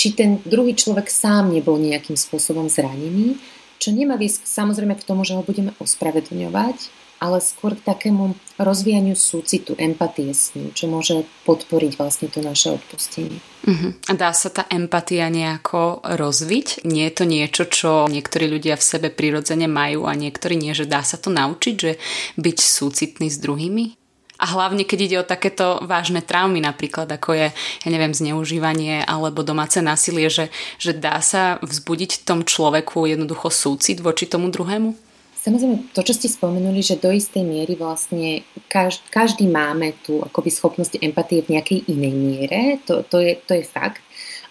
či 0.00 0.16
ten 0.16 0.40
druhý 0.46 0.72
človek 0.72 1.10
sám 1.12 1.52
nebol 1.52 1.76
nejakým 1.76 2.16
spôsobom 2.16 2.70
zranený, 2.72 3.36
čo 3.78 3.92
nemá 3.92 4.16
viesť 4.16 4.48
samozrejme 4.48 4.96
k 4.96 5.06
tomu, 5.06 5.22
že 5.22 5.36
ho 5.36 5.44
budeme 5.44 5.76
ospravedlňovať, 5.78 6.90
ale 7.18 7.42
skôr 7.42 7.74
k 7.74 7.82
takému 7.82 8.38
rozvíjaniu 8.58 9.18
súcitu, 9.18 9.74
empatie 9.78 10.30
s 10.30 10.54
ním, 10.54 10.70
čo 10.74 10.86
môže 10.86 11.26
podporiť 11.46 11.98
vlastne 11.98 12.26
to 12.30 12.42
naše 12.42 12.74
odpustenie. 12.78 13.38
Uh-huh. 13.66 13.94
A 14.06 14.12
dá 14.14 14.30
sa 14.34 14.50
tá 14.50 14.66
empatia 14.70 15.26
nejako 15.30 16.02
rozviť? 16.02 16.86
Nie 16.86 17.10
je 17.10 17.14
to 17.14 17.24
niečo, 17.26 17.62
čo 17.66 17.90
niektorí 18.06 18.46
ľudia 18.46 18.78
v 18.78 18.86
sebe 18.86 19.08
prirodzene 19.10 19.66
majú 19.66 20.06
a 20.06 20.14
niektorí 20.14 20.54
nie, 20.54 20.74
že 20.74 20.86
dá 20.86 21.02
sa 21.02 21.18
to 21.18 21.30
naučiť, 21.30 21.74
že 21.74 21.92
byť 22.38 22.58
súcitný 22.58 23.30
s 23.30 23.38
druhými? 23.42 23.98
A 24.38 24.46
hlavne, 24.54 24.86
keď 24.86 24.98
ide 25.02 25.16
o 25.18 25.26
takéto 25.26 25.82
vážne 25.82 26.22
traumy, 26.22 26.62
napríklad 26.62 27.10
ako 27.10 27.34
je, 27.34 27.46
ja 27.58 27.88
neviem, 27.90 28.14
zneužívanie 28.14 29.02
alebo 29.02 29.42
domáce 29.42 29.82
násilie, 29.82 30.30
že, 30.30 30.54
že 30.78 30.94
dá 30.94 31.18
sa 31.18 31.58
vzbudiť 31.58 32.22
tom 32.22 32.46
človeku 32.46 33.02
jednoducho 33.10 33.50
súcit 33.50 33.98
voči 33.98 34.30
tomu 34.30 34.54
druhému? 34.54 35.07
Samozrejme, 35.38 35.94
to, 35.94 36.02
čo 36.02 36.18
ste 36.18 36.26
spomenuli, 36.26 36.82
že 36.82 36.98
do 36.98 37.14
istej 37.14 37.46
miery 37.46 37.78
vlastne 37.78 38.42
každý, 38.66 39.06
každý 39.06 39.44
máme 39.46 39.94
tú 40.02 40.18
akoby 40.18 40.50
schopnosť 40.50 40.98
empatie 40.98 41.46
v 41.46 41.54
nejakej 41.54 41.86
inej 41.86 42.14
miere, 42.18 42.60
to, 42.82 43.06
to, 43.06 43.22
je, 43.22 43.38
to 43.46 43.54
je 43.54 43.62
fakt. 43.62 44.02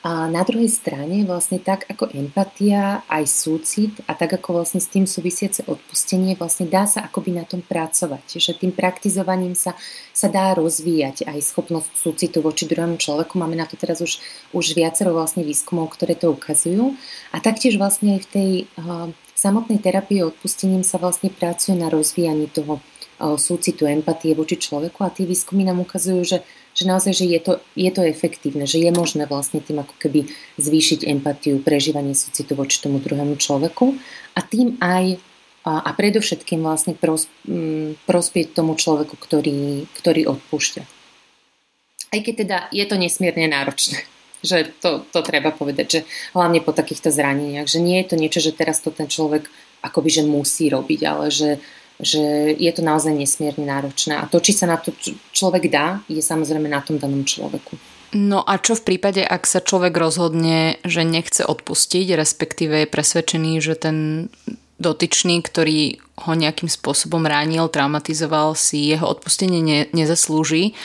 A 0.07 0.31
na 0.31 0.47
druhej 0.47 0.71
strane 0.71 1.27
vlastne 1.27 1.59
tak 1.59 1.83
ako 1.91 2.07
empatia, 2.15 3.03
aj 3.11 3.27
súcit 3.27 3.91
a 4.07 4.15
tak 4.15 4.39
ako 4.39 4.63
vlastne 4.63 4.79
s 4.79 4.87
tým 4.87 5.03
súvisiace 5.03 5.67
odpustenie, 5.67 6.39
vlastne 6.39 6.71
dá 6.71 6.87
sa 6.87 7.03
akoby 7.03 7.35
na 7.35 7.43
tom 7.43 7.59
pracovať. 7.59 8.39
Že 8.39 8.55
tým 8.55 8.71
praktizovaním 8.71 9.59
sa, 9.59 9.75
sa 10.15 10.31
dá 10.31 10.55
rozvíjať 10.55 11.27
aj 11.27 11.51
schopnosť 11.51 11.91
súcitu 11.99 12.39
voči 12.39 12.63
druhému 12.63 12.95
človeku. 12.95 13.35
Máme 13.35 13.59
na 13.59 13.67
to 13.67 13.75
teraz 13.75 13.99
už, 13.99 14.23
už 14.55 14.71
viacero 14.71 15.11
vlastne 15.11 15.43
výskumov, 15.43 15.91
ktoré 15.91 16.15
to 16.15 16.31
ukazujú. 16.31 16.95
A 17.35 17.43
taktiež 17.43 17.75
vlastne 17.75 18.15
aj 18.15 18.21
v 18.23 18.29
tej 18.31 18.49
uh, 19.37 19.47
samotnej 19.47 19.77
terapii 19.77 20.25
odpustením 20.25 20.81
sa 20.81 20.97
vlastne 20.97 21.29
pracuje 21.29 21.77
na 21.77 21.93
rozvíjaní 21.93 22.49
toho 22.49 22.81
súcitu, 23.17 23.85
empatie 23.85 24.37
voči 24.37 24.57
človeku 24.57 25.01
a 25.01 25.13
tie 25.13 25.25
výskumy 25.25 25.65
nám 25.65 25.81
ukazujú, 25.81 26.21
že, 26.21 26.37
že 26.77 26.83
naozaj 26.85 27.13
že 27.17 27.25
je, 27.25 27.39
to, 27.41 27.53
je 27.73 27.89
to 27.89 28.05
efektívne, 28.05 28.69
že 28.69 28.77
je 28.77 28.93
možné 28.93 29.25
vlastne 29.25 29.57
tým 29.57 29.81
ako 29.81 29.93
keby 29.97 30.29
zvýšiť 30.61 31.05
empatiu, 31.05 31.57
prežívanie 31.57 32.13
súcitu 32.13 32.53
voči 32.53 32.77
tomu 32.77 33.01
druhému 33.01 33.37
človeku 33.41 33.97
a 34.37 34.39
tým 34.45 34.77
aj 34.81 35.17
a, 35.65 35.73
a 35.81 35.91
predovšetkým 35.97 36.61
vlastne 36.61 36.93
pros, 36.93 37.25
prospieť 38.05 38.53
tomu 38.53 38.77
človeku, 38.77 39.17
ktorý, 39.17 39.89
ktorý 39.97 40.29
odpúšťa. 40.37 40.81
Aj 42.13 42.19
keď 42.21 42.33
teda 42.45 42.57
je 42.69 42.85
to 42.85 42.95
nesmierne 43.01 43.49
náročné 43.49 44.05
že 44.47 44.71
to, 44.79 45.03
to 45.11 45.19
treba 45.19 45.51
povedať, 45.51 45.85
že 45.91 45.99
hlavne 46.31 46.63
po 46.63 46.71
takýchto 46.71 47.11
zraneniach, 47.11 47.67
že 47.67 47.83
nie 47.83 47.99
je 47.99 48.07
to 48.07 48.15
niečo, 48.15 48.39
že 48.39 48.55
teraz 48.55 48.79
to 48.79 48.95
ten 48.95 49.11
človek 49.11 49.51
akoby 49.83 50.09
že 50.09 50.23
musí 50.25 50.71
robiť, 50.71 51.01
ale 51.03 51.29
že, 51.29 51.59
že 51.99 52.55
je 52.55 52.71
to 52.73 52.81
naozaj 52.81 53.13
nesmierne 53.13 53.67
náročné. 53.67 54.17
A 54.17 54.25
to, 54.25 54.41
či 54.41 54.55
sa 54.55 54.65
na 54.65 54.79
to 54.79 54.95
človek 55.35 55.69
dá, 55.69 56.01
je 56.09 56.23
samozrejme 56.23 56.65
na 56.65 56.81
tom 56.81 56.97
danom 56.97 57.21
človeku. 57.27 57.77
No 58.15 58.39
a 58.39 58.55
čo 58.55 58.79
v 58.79 58.95
prípade, 58.95 59.19
ak 59.19 59.43
sa 59.43 59.59
človek 59.59 59.91
rozhodne, 59.91 60.79
že 60.87 61.03
nechce 61.03 61.43
odpustiť, 61.43 62.15
respektíve 62.15 62.87
je 62.87 62.87
presvedčený, 62.87 63.59
že 63.59 63.75
ten 63.75 63.97
dotyčný, 64.79 65.43
ktorý 65.43 65.99
ho 66.23 66.31
nejakým 66.37 66.71
spôsobom 66.71 67.25
ránil, 67.27 67.67
traumatizoval 67.67 68.55
si, 68.55 68.87
jeho 68.87 69.05
odpustenie 69.09 69.59
ne, 69.59 69.79
nezaslúži. 69.91 70.77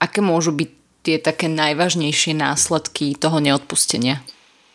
Aké 0.00 0.24
môžu 0.24 0.56
byť 0.56 0.70
tie 1.04 1.20
také 1.20 1.52
najvážnejšie 1.52 2.32
následky 2.32 3.12
toho 3.14 3.38
neodpustenia? 3.44 4.24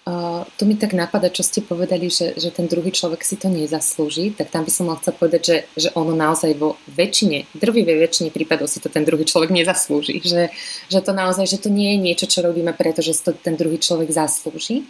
Uh, 0.09 0.41
tu 0.57 0.65
mi 0.65 0.73
tak 0.73 0.97
napadá, 0.97 1.29
čo 1.29 1.45
ste 1.45 1.61
povedali, 1.61 2.09
že, 2.09 2.33
že 2.33 2.49
ten 2.49 2.65
druhý 2.65 2.89
človek 2.89 3.21
si 3.21 3.37
to 3.37 3.45
nezaslúži, 3.45 4.33
tak 4.33 4.49
tam 4.49 4.65
by 4.65 4.71
som 4.73 4.89
mohla 4.89 5.13
povedať, 5.13 5.41
že, 5.43 5.57
že 5.77 5.89
ono 5.93 6.17
naozaj 6.17 6.57
vo 6.57 6.81
väčšine, 6.89 7.45
drvivej 7.53 8.09
väčšine 8.09 8.29
prípadov 8.33 8.65
si 8.71 8.81
to 8.81 8.89
ten 8.89 9.05
druhý 9.05 9.21
človek 9.21 9.53
nezaslúži. 9.53 10.17
Že, 10.25 10.49
že 10.89 10.99
to 11.05 11.11
naozaj, 11.13 11.45
že 11.45 11.61
to 11.61 11.69
nie 11.69 11.93
je 11.93 11.97
niečo, 12.01 12.25
čo 12.25 12.41
robíme, 12.41 12.73
pretože 12.73 13.13
to 13.21 13.37
ten 13.37 13.53
druhý 13.53 13.77
človek 13.77 14.09
zaslúži. 14.09 14.89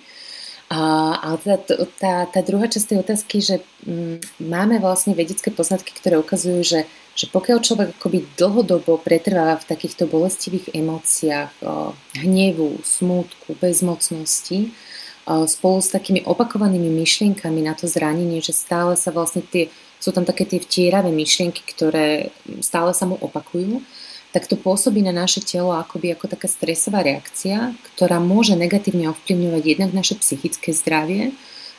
A, 0.69 0.79
ale 1.19 1.35
teda 1.41 1.57
tá, 1.97 2.13
tá 2.29 2.39
druhá 2.45 2.69
časť 2.69 2.85
tej 2.87 2.99
otázky, 3.01 3.35
že 3.41 3.55
m, 3.83 4.21
mm, 4.21 4.45
máme 4.45 4.77
vlastne 4.79 5.17
vedecké 5.17 5.51
poznatky, 5.51 5.97
ktoré 5.99 6.15
ukazujú, 6.21 6.61
že, 6.63 6.79
že 7.19 7.27
pokiaľ 7.27 7.57
človek 7.59 7.87
akoby 7.99 8.23
dlhodobo 8.39 8.95
pretrváva 9.03 9.59
v 9.59 9.67
takýchto 9.67 10.07
bolestivých 10.07 10.71
emóciách, 10.71 11.51
o, 11.59 11.91
hnevu, 12.15 12.79
smútku, 12.79 13.59
bezmocnosti, 13.59 14.71
o, 15.27 15.43
spolu 15.43 15.83
s 15.83 15.91
takými 15.91 16.23
opakovanými 16.23 16.87
myšlienkami 16.87 17.59
na 17.59 17.75
to 17.75 17.91
zranenie, 17.91 18.39
že 18.39 18.55
stále 18.55 18.95
sa 18.95 19.11
vlastne 19.11 19.43
tie, 19.43 19.67
sú 19.99 20.15
tam 20.15 20.23
také 20.23 20.47
tie 20.47 20.63
vtieravé 20.63 21.11
myšlienky, 21.11 21.59
ktoré 21.67 22.31
stále 22.63 22.95
sa 22.95 23.03
mu 23.03 23.19
opakujú, 23.19 23.83
tak 24.31 24.47
to 24.47 24.55
pôsobí 24.55 25.03
na 25.03 25.11
naše 25.11 25.43
telo 25.43 25.75
akoby 25.75 26.15
ako 26.15 26.31
taká 26.31 26.47
stresová 26.47 27.03
reakcia, 27.03 27.75
ktorá 27.91 28.23
môže 28.23 28.55
negatívne 28.55 29.11
ovplyvňovať 29.11 29.63
jednak 29.67 29.91
naše 29.91 30.15
psychické 30.23 30.71
zdravie, 30.71 31.35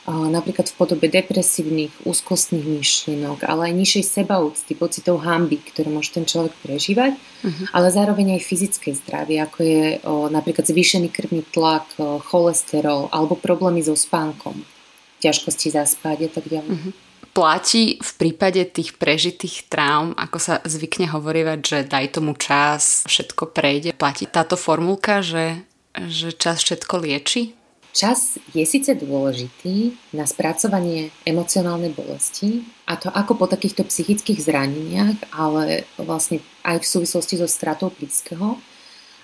napríklad 0.09 0.65
v 0.65 0.77
podobe 0.81 1.05
depresívnych, 1.05 1.93
úzkostných 2.09 2.65
myšlienok, 2.65 3.45
ale 3.45 3.69
aj 3.69 3.73
nižšej 3.77 4.05
sebaúcty, 4.09 4.73
pocitov 4.73 5.21
hamby, 5.21 5.61
ktoré 5.61 5.93
môže 5.93 6.17
ten 6.17 6.25
človek 6.25 6.57
prežívať, 6.65 7.13
uh-huh. 7.21 7.65
ale 7.69 7.93
zároveň 7.93 8.41
aj 8.41 8.41
fyzické 8.41 8.97
zdravie, 8.97 9.37
ako 9.37 9.59
je 9.61 9.83
o, 10.01 10.25
napríklad 10.33 10.65
zvýšený 10.65 11.13
krvný 11.13 11.45
tlak, 11.53 11.85
o, 12.01 12.17
cholesterol 12.17 13.13
alebo 13.13 13.37
problémy 13.37 13.85
so 13.85 13.93
spánkom, 13.93 14.65
ťažkosti 15.21 15.69
zaspať 15.69 16.17
a 16.25 16.29
tak 16.33 16.45
ďalej. 16.49 16.71
Uh-huh. 16.73 16.93
Platí 17.31 18.01
v 18.01 18.11
prípade 18.17 18.65
tých 18.67 18.97
prežitých 18.97 19.69
traum, 19.69 20.17
ako 20.17 20.37
sa 20.41 20.53
zvykne 20.65 21.13
hovorievať, 21.13 21.59
že 21.61 21.77
daj 21.85 22.17
tomu 22.17 22.33
čas, 22.35 23.05
všetko 23.05 23.53
prejde. 23.53 23.93
Platí 23.95 24.25
táto 24.25 24.57
formulka, 24.57 25.21
že, 25.21 25.61
že 25.93 26.33
čas 26.33 26.65
všetko 26.65 27.05
lieči? 27.05 27.60
Čas 27.91 28.39
je 28.55 28.63
síce 28.63 28.95
dôležitý 28.95 29.99
na 30.15 30.23
spracovanie 30.23 31.11
emocionálnej 31.27 31.91
bolesti, 31.91 32.63
a 32.87 32.95
to 32.95 33.11
ako 33.11 33.35
po 33.35 33.45
takýchto 33.51 33.83
psychických 33.83 34.39
zraneniach, 34.39 35.19
ale 35.35 35.83
vlastne 35.99 36.39
aj 36.63 36.79
v 36.79 36.87
súvislosti 36.87 37.35
so 37.35 37.51
stratou 37.51 37.91
blízkeho, 37.91 38.55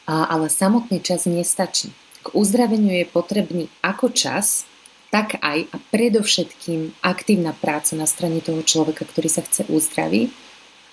ale 0.04 0.52
samotný 0.52 1.00
čas 1.00 1.32
nestačí. 1.32 1.96
K 2.28 2.36
uzdraveniu 2.36 2.92
je 2.92 3.08
potrebný 3.08 3.72
ako 3.80 4.12
čas, 4.12 4.68
tak 5.16 5.40
aj 5.40 5.72
a 5.72 5.78
predovšetkým 5.80 7.00
aktívna 7.00 7.56
práca 7.56 7.96
na 7.96 8.04
strane 8.04 8.44
toho 8.44 8.60
človeka, 8.68 9.08
ktorý 9.08 9.32
sa 9.32 9.48
chce 9.48 9.64
uzdraviť 9.72 10.28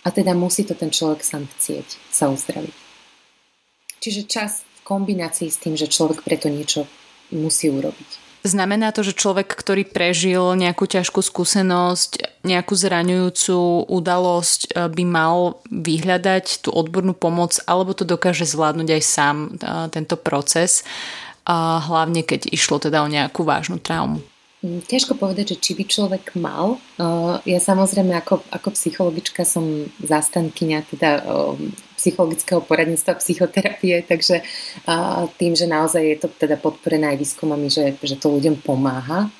a 0.07 0.14
teda 0.14 0.31
musí 0.38 0.62
to 0.62 0.78
ten 0.78 0.95
človek 0.95 1.26
sám 1.26 1.50
chcieť 1.50 1.99
sa 2.14 2.31
uzdraviť. 2.31 2.76
Čiže 3.99 4.31
čas 4.31 4.62
v 4.62 4.81
kombinácii 4.87 5.50
s 5.50 5.59
tým, 5.59 5.75
že 5.75 5.90
človek 5.90 6.23
preto 6.23 6.47
niečo 6.47 6.87
musí 7.36 7.70
urobiť. 7.70 8.24
Znamená 8.44 8.92
to, 8.92 9.00
že 9.00 9.16
človek, 9.16 9.48
ktorý 9.56 9.88
prežil 9.88 10.52
nejakú 10.52 10.84
ťažkú 10.84 11.24
skúsenosť, 11.24 12.44
nejakú 12.44 12.76
zraňujúcu 12.76 13.88
udalosť, 13.88 14.60
e, 14.68 14.92
by 14.92 15.04
mal 15.08 15.64
vyhľadať 15.72 16.60
tú 16.60 16.68
odbornú 16.68 17.16
pomoc, 17.16 17.56
alebo 17.64 17.96
to 17.96 18.04
dokáže 18.04 18.44
zvládnuť 18.44 18.88
aj 19.00 19.02
sám 19.02 19.36
e, 19.36 19.48
tento 19.88 20.20
proces, 20.20 20.84
hlavne 21.44 22.24
keď 22.24 22.48
išlo 22.52 22.80
teda 22.80 23.04
o 23.04 23.08
nejakú 23.08 23.44
vážnu 23.44 23.76
traumu? 23.76 24.24
Mm, 24.64 24.80
ťažko 24.80 25.20
povedať, 25.20 25.56
že 25.56 25.60
či 25.60 25.72
by 25.76 25.84
človek 25.84 26.24
mal. 26.40 26.80
Ja 27.44 27.60
samozrejme 27.60 28.16
ako, 28.16 28.40
ako 28.48 28.68
psychologička 28.72 29.44
som 29.44 29.84
zastankyňa 30.00 30.78
teda 30.88 31.10
psychologického 32.04 32.61
poradenstva, 32.61 33.16
psychoterapie, 33.16 34.04
takže 34.04 34.44
tým, 35.40 35.56
že 35.56 35.64
naozaj 35.64 36.02
je 36.04 36.16
to 36.20 36.28
teda 36.28 36.61
podporené 36.61 37.16
aj 37.16 37.25
výskumami, 37.25 37.73
že, 37.73 37.96
že 38.04 38.20
to 38.20 38.28
ľuďom 38.28 38.61
pomáha, 38.61 39.32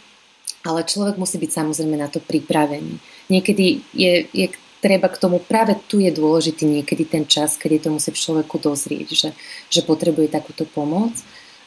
ale 0.65 0.81
človek 0.89 1.21
musí 1.21 1.37
byť 1.37 1.51
samozrejme 1.61 2.01
na 2.01 2.09
to 2.09 2.25
pripravený. 2.25 2.97
Niekedy 3.29 3.85
je, 3.93 4.13
je 4.33 4.47
treba 4.81 5.09
k 5.09 5.21
tomu, 5.21 5.41
práve 5.41 5.77
tu 5.89 6.01
je 6.01 6.13
dôležitý 6.13 6.65
niekedy 6.69 7.05
ten 7.09 7.25
čas, 7.25 7.57
kedy 7.57 7.85
to 7.85 7.89
musí 7.89 8.13
v 8.13 8.21
človeku 8.21 8.57
dozrieť, 8.61 9.09
že, 9.13 9.31
že 9.69 9.81
potrebuje 9.81 10.29
takúto 10.29 10.69
pomoc. 10.69 11.13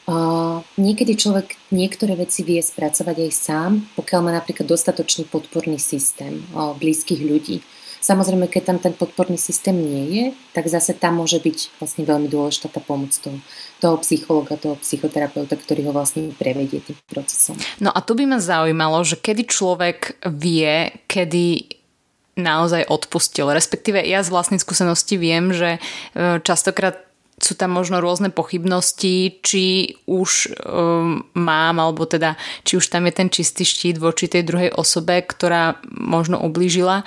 Uh, 0.08 0.64
niekedy 0.80 1.18
človek 1.18 1.58
niektoré 1.74 2.16
veci 2.16 2.40
vie 2.40 2.62
spracovať 2.62 3.16
aj 3.28 3.32
sám, 3.34 3.70
pokiaľ 3.92 4.20
má 4.24 4.32
napríklad 4.32 4.64
dostatočný 4.64 5.28
podporný 5.28 5.76
systém 5.76 6.46
uh, 6.54 6.72
blízkych 6.78 7.20
ľudí. 7.20 7.60
Samozrejme, 7.98 8.46
keď 8.46 8.62
tam 8.74 8.78
ten 8.78 8.94
podporný 8.94 9.36
systém 9.38 9.74
nie 9.74 10.04
je, 10.14 10.24
tak 10.54 10.70
zase 10.70 10.94
tam 10.94 11.18
môže 11.18 11.42
byť 11.42 11.82
vlastne 11.82 12.02
veľmi 12.06 12.30
dôležitá 12.30 12.70
tá 12.70 12.78
pomoc 12.78 13.10
toho, 13.18 13.38
toho 13.82 13.96
psychologa, 14.06 14.54
toho 14.54 14.78
psychoterapeuta, 14.78 15.58
ktorý 15.58 15.90
ho 15.90 15.92
vlastne 15.92 16.30
prevedie 16.34 16.78
tým 16.78 16.96
procesom. 17.10 17.58
No 17.82 17.90
a 17.90 17.98
tu 18.00 18.14
by 18.14 18.24
ma 18.26 18.38
zaujímalo, 18.38 19.02
že 19.02 19.18
kedy 19.18 19.50
človek 19.50 20.22
vie, 20.30 20.94
kedy 21.10 21.78
naozaj 22.38 22.86
odpustil. 22.86 23.50
Respektíve 23.50 23.98
ja 24.06 24.22
z 24.22 24.30
vlastnej 24.30 24.62
skúsenosti 24.62 25.18
viem, 25.18 25.50
že 25.50 25.82
e, 26.14 26.38
častokrát 26.38 27.08
sú 27.38 27.54
tam 27.54 27.70
možno 27.70 28.02
rôzne 28.02 28.34
pochybnosti, 28.34 29.38
či 29.40 29.94
už 30.10 30.58
um, 30.58 31.22
mám, 31.38 31.78
alebo 31.78 32.02
teda, 32.02 32.34
či 32.66 32.82
už 32.82 32.90
tam 32.90 33.06
je 33.06 33.14
ten 33.14 33.28
čistý 33.30 33.62
štít 33.62 34.02
voči 34.02 34.26
tej 34.26 34.42
druhej 34.42 34.70
osobe, 34.74 35.22
ktorá 35.22 35.78
možno 35.86 36.42
ublížila. 36.42 37.06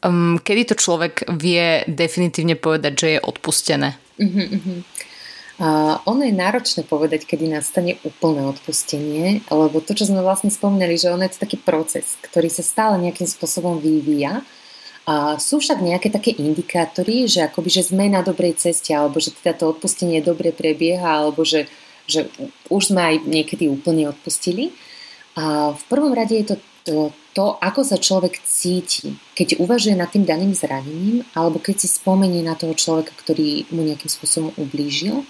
Um, 0.00 0.40
kedy 0.40 0.72
to 0.72 0.74
človek 0.80 1.28
vie 1.28 1.84
definitívne 1.84 2.56
povedať, 2.56 2.92
že 2.96 3.08
je 3.16 3.18
odpustené? 3.20 4.00
Uh, 5.60 6.00
ono 6.08 6.24
je 6.24 6.32
náročné 6.32 6.88
povedať, 6.88 7.28
kedy 7.28 7.52
nastane 7.52 8.00
úplné 8.00 8.48
odpustenie, 8.48 9.44
lebo 9.52 9.84
to, 9.84 9.92
čo 9.92 10.08
sme 10.08 10.24
vlastne 10.24 10.48
spomínali, 10.48 10.96
že 10.96 11.12
ono 11.12 11.20
je 11.28 11.36
to 11.36 11.44
taký 11.44 11.60
proces, 11.60 12.16
ktorý 12.24 12.48
sa 12.48 12.64
stále 12.64 12.96
nejakým 12.96 13.28
spôsobom 13.28 13.76
vyvíja 13.76 14.40
a 15.04 15.36
sú 15.36 15.60
však 15.60 15.84
nejaké 15.84 16.08
také 16.12 16.32
indikátory, 16.32 17.28
že 17.28 17.44
akoby, 17.44 17.68
že 17.68 17.88
sme 17.92 18.08
na 18.08 18.24
dobrej 18.24 18.56
ceste, 18.56 18.92
alebo 18.92 19.20
že 19.20 19.36
teda 19.36 19.56
to 19.56 19.72
odpustenie 19.72 20.24
dobre 20.24 20.52
prebieha, 20.52 21.24
alebo 21.24 21.44
že, 21.44 21.68
že 22.08 22.28
už 22.72 22.92
sme 22.94 23.00
aj 23.00 23.14
niekedy 23.28 23.66
úplne 23.66 24.08
odpustili. 24.12 24.72
A 25.34 25.72
v 25.72 25.82
prvom 25.88 26.12
rade 26.12 26.36
je 26.36 26.54
to 26.54 26.56
to, 26.84 27.44
ako 27.60 27.80
sa 27.86 28.00
človek 28.00 28.40
cíti, 28.42 29.14
keď 29.36 29.60
uvažuje 29.62 29.94
nad 29.94 30.10
tým 30.10 30.26
daným 30.26 30.56
zranením, 30.56 31.22
alebo 31.36 31.60
keď 31.62 31.84
si 31.84 31.88
spomenie 31.88 32.42
na 32.42 32.58
toho 32.58 32.74
človeka, 32.74 33.14
ktorý 33.16 33.68
mu 33.70 33.84
nejakým 33.86 34.10
spôsobom 34.10 34.50
ublížil. 34.56 35.22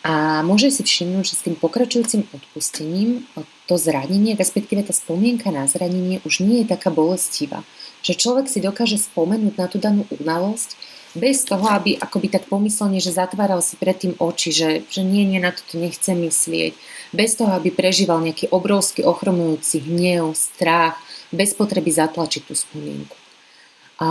A 0.00 0.40
môže 0.40 0.72
si 0.72 0.80
všimnúť, 0.80 1.24
že 1.28 1.36
s 1.36 1.44
tým 1.44 1.60
pokračujúcim 1.60 2.24
odpustením 2.32 3.28
to 3.68 3.76
zranenie, 3.76 4.32
respektíve 4.32 4.80
tá 4.80 4.96
spomienka 4.96 5.52
na 5.52 5.68
zranenie 5.68 6.24
už 6.24 6.40
nie 6.40 6.64
je 6.64 6.72
taká 6.72 6.88
bolestivá 6.88 7.60
že 8.02 8.16
človek 8.16 8.48
si 8.48 8.64
dokáže 8.64 8.96
spomenúť 8.96 9.54
na 9.56 9.66
tú 9.68 9.76
danú 9.76 10.08
udalosť 10.08 10.76
bez 11.14 11.42
toho, 11.42 11.66
aby 11.66 11.98
akoby 11.98 12.30
tak 12.30 12.46
pomyslne, 12.46 13.02
že 13.02 13.14
zatváral 13.14 13.58
si 13.60 13.74
predtým 13.74 14.14
oči, 14.18 14.54
že, 14.54 14.70
že 14.86 15.02
nie, 15.02 15.26
nie, 15.26 15.42
na 15.42 15.50
toto 15.50 15.78
nechce 15.78 16.14
myslieť. 16.14 16.72
Bez 17.10 17.34
toho, 17.34 17.50
aby 17.50 17.74
prežíval 17.74 18.22
nejaký 18.22 18.54
obrovský 18.54 19.02
ochromujúci 19.02 19.82
hnev, 19.82 20.38
strach, 20.38 20.94
bez 21.34 21.54
potreby 21.54 21.90
zatlačiť 21.90 22.42
tú 22.46 22.54
spomienku. 22.54 23.16
A 24.00 24.08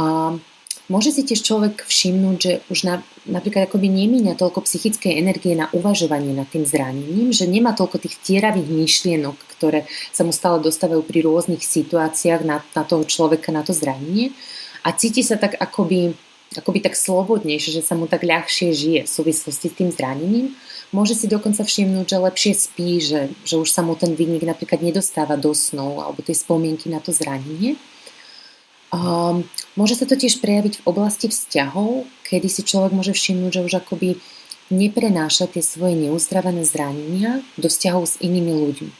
môže 0.92 1.16
si 1.16 1.24
tiež 1.24 1.42
človek 1.42 1.88
všimnúť, 1.88 2.38
že 2.38 2.54
už 2.68 2.80
na, 2.84 2.96
napríklad 3.26 3.72
akoby 3.72 3.88
nemíňa 3.88 4.36
toľko 4.36 4.68
psychickej 4.68 5.18
energie 5.18 5.56
na 5.56 5.72
uvažovanie 5.72 6.36
nad 6.36 6.48
tým 6.52 6.68
zranením, 6.68 7.32
že 7.32 7.48
nemá 7.48 7.72
toľko 7.76 8.04
tých 8.04 8.20
tieravých 8.22 8.70
myšlienok, 8.70 9.38
ktoré 9.56 9.88
sa 10.12 10.28
mu 10.28 10.36
stále 10.36 10.60
dostávajú 10.60 11.04
pri 11.04 11.24
rôznych 11.24 11.64
situáciách 11.64 12.42
na, 12.44 12.62
na 12.76 12.84
toho 12.84 13.04
človeka, 13.08 13.56
na 13.56 13.64
to 13.64 13.72
zranenie 13.72 14.36
a 14.84 14.96
cíti 14.96 15.22
sa 15.26 15.36
tak 15.36 15.60
akoby, 15.60 16.16
akoby 16.58 16.82
tak 16.82 16.98
slobodnejšie, 16.98 17.78
že 17.78 17.86
sa 17.86 17.94
mu 17.94 18.10
tak 18.10 18.26
ľahšie 18.26 18.74
žije 18.74 19.00
v 19.06 19.10
súvislosti 19.10 19.68
s 19.70 19.78
tým 19.78 19.90
zranením. 19.94 20.58
Môže 20.90 21.14
si 21.14 21.30
dokonca 21.30 21.62
všimnúť, 21.62 22.06
že 22.10 22.18
lepšie 22.18 22.54
spí, 22.58 22.90
že, 22.98 23.30
že 23.46 23.62
už 23.62 23.70
sa 23.70 23.86
mu 23.86 23.94
ten 23.94 24.18
výnik 24.18 24.42
napríklad 24.42 24.82
nedostáva 24.82 25.38
do 25.38 25.54
snov 25.54 26.02
alebo 26.02 26.26
tej 26.26 26.42
spomienky 26.42 26.90
na 26.90 26.98
to 26.98 27.14
zranenie. 27.14 27.78
Um, 28.90 29.46
môže 29.78 30.02
sa 30.02 30.10
to 30.10 30.18
tiež 30.18 30.42
prejaviť 30.42 30.82
v 30.82 30.86
oblasti 30.90 31.30
vzťahov, 31.30 32.10
kedy 32.26 32.50
si 32.50 32.66
človek 32.66 32.90
môže 32.90 33.14
všimnúť, 33.14 33.62
že 33.62 33.66
už 33.70 33.74
akoby 33.86 34.18
neprenáša 34.74 35.46
tie 35.46 35.62
svoje 35.62 35.94
neuzdravené 35.94 36.66
zranenia 36.66 37.46
do 37.62 37.70
vzťahov 37.70 38.10
s 38.10 38.18
inými 38.18 38.50
ľuďmi. 38.50 38.92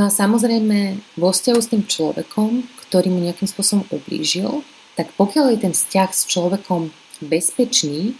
No 0.00 0.08
a 0.08 0.10
samozrejme 0.12 1.04
vo 1.20 1.28
vzťahu 1.28 1.60
s 1.60 1.68
tým 1.68 1.84
človekom, 1.84 2.64
ktorý 2.88 3.12
mu 3.12 3.20
nejakým 3.20 3.48
spôsobom 3.50 3.84
ublížil, 3.92 4.64
tak 4.98 5.14
pokiaľ 5.14 5.54
je 5.54 5.58
ten 5.62 5.74
vzťah 5.78 6.10
s 6.10 6.26
človekom 6.26 6.90
bezpečný, 7.22 8.18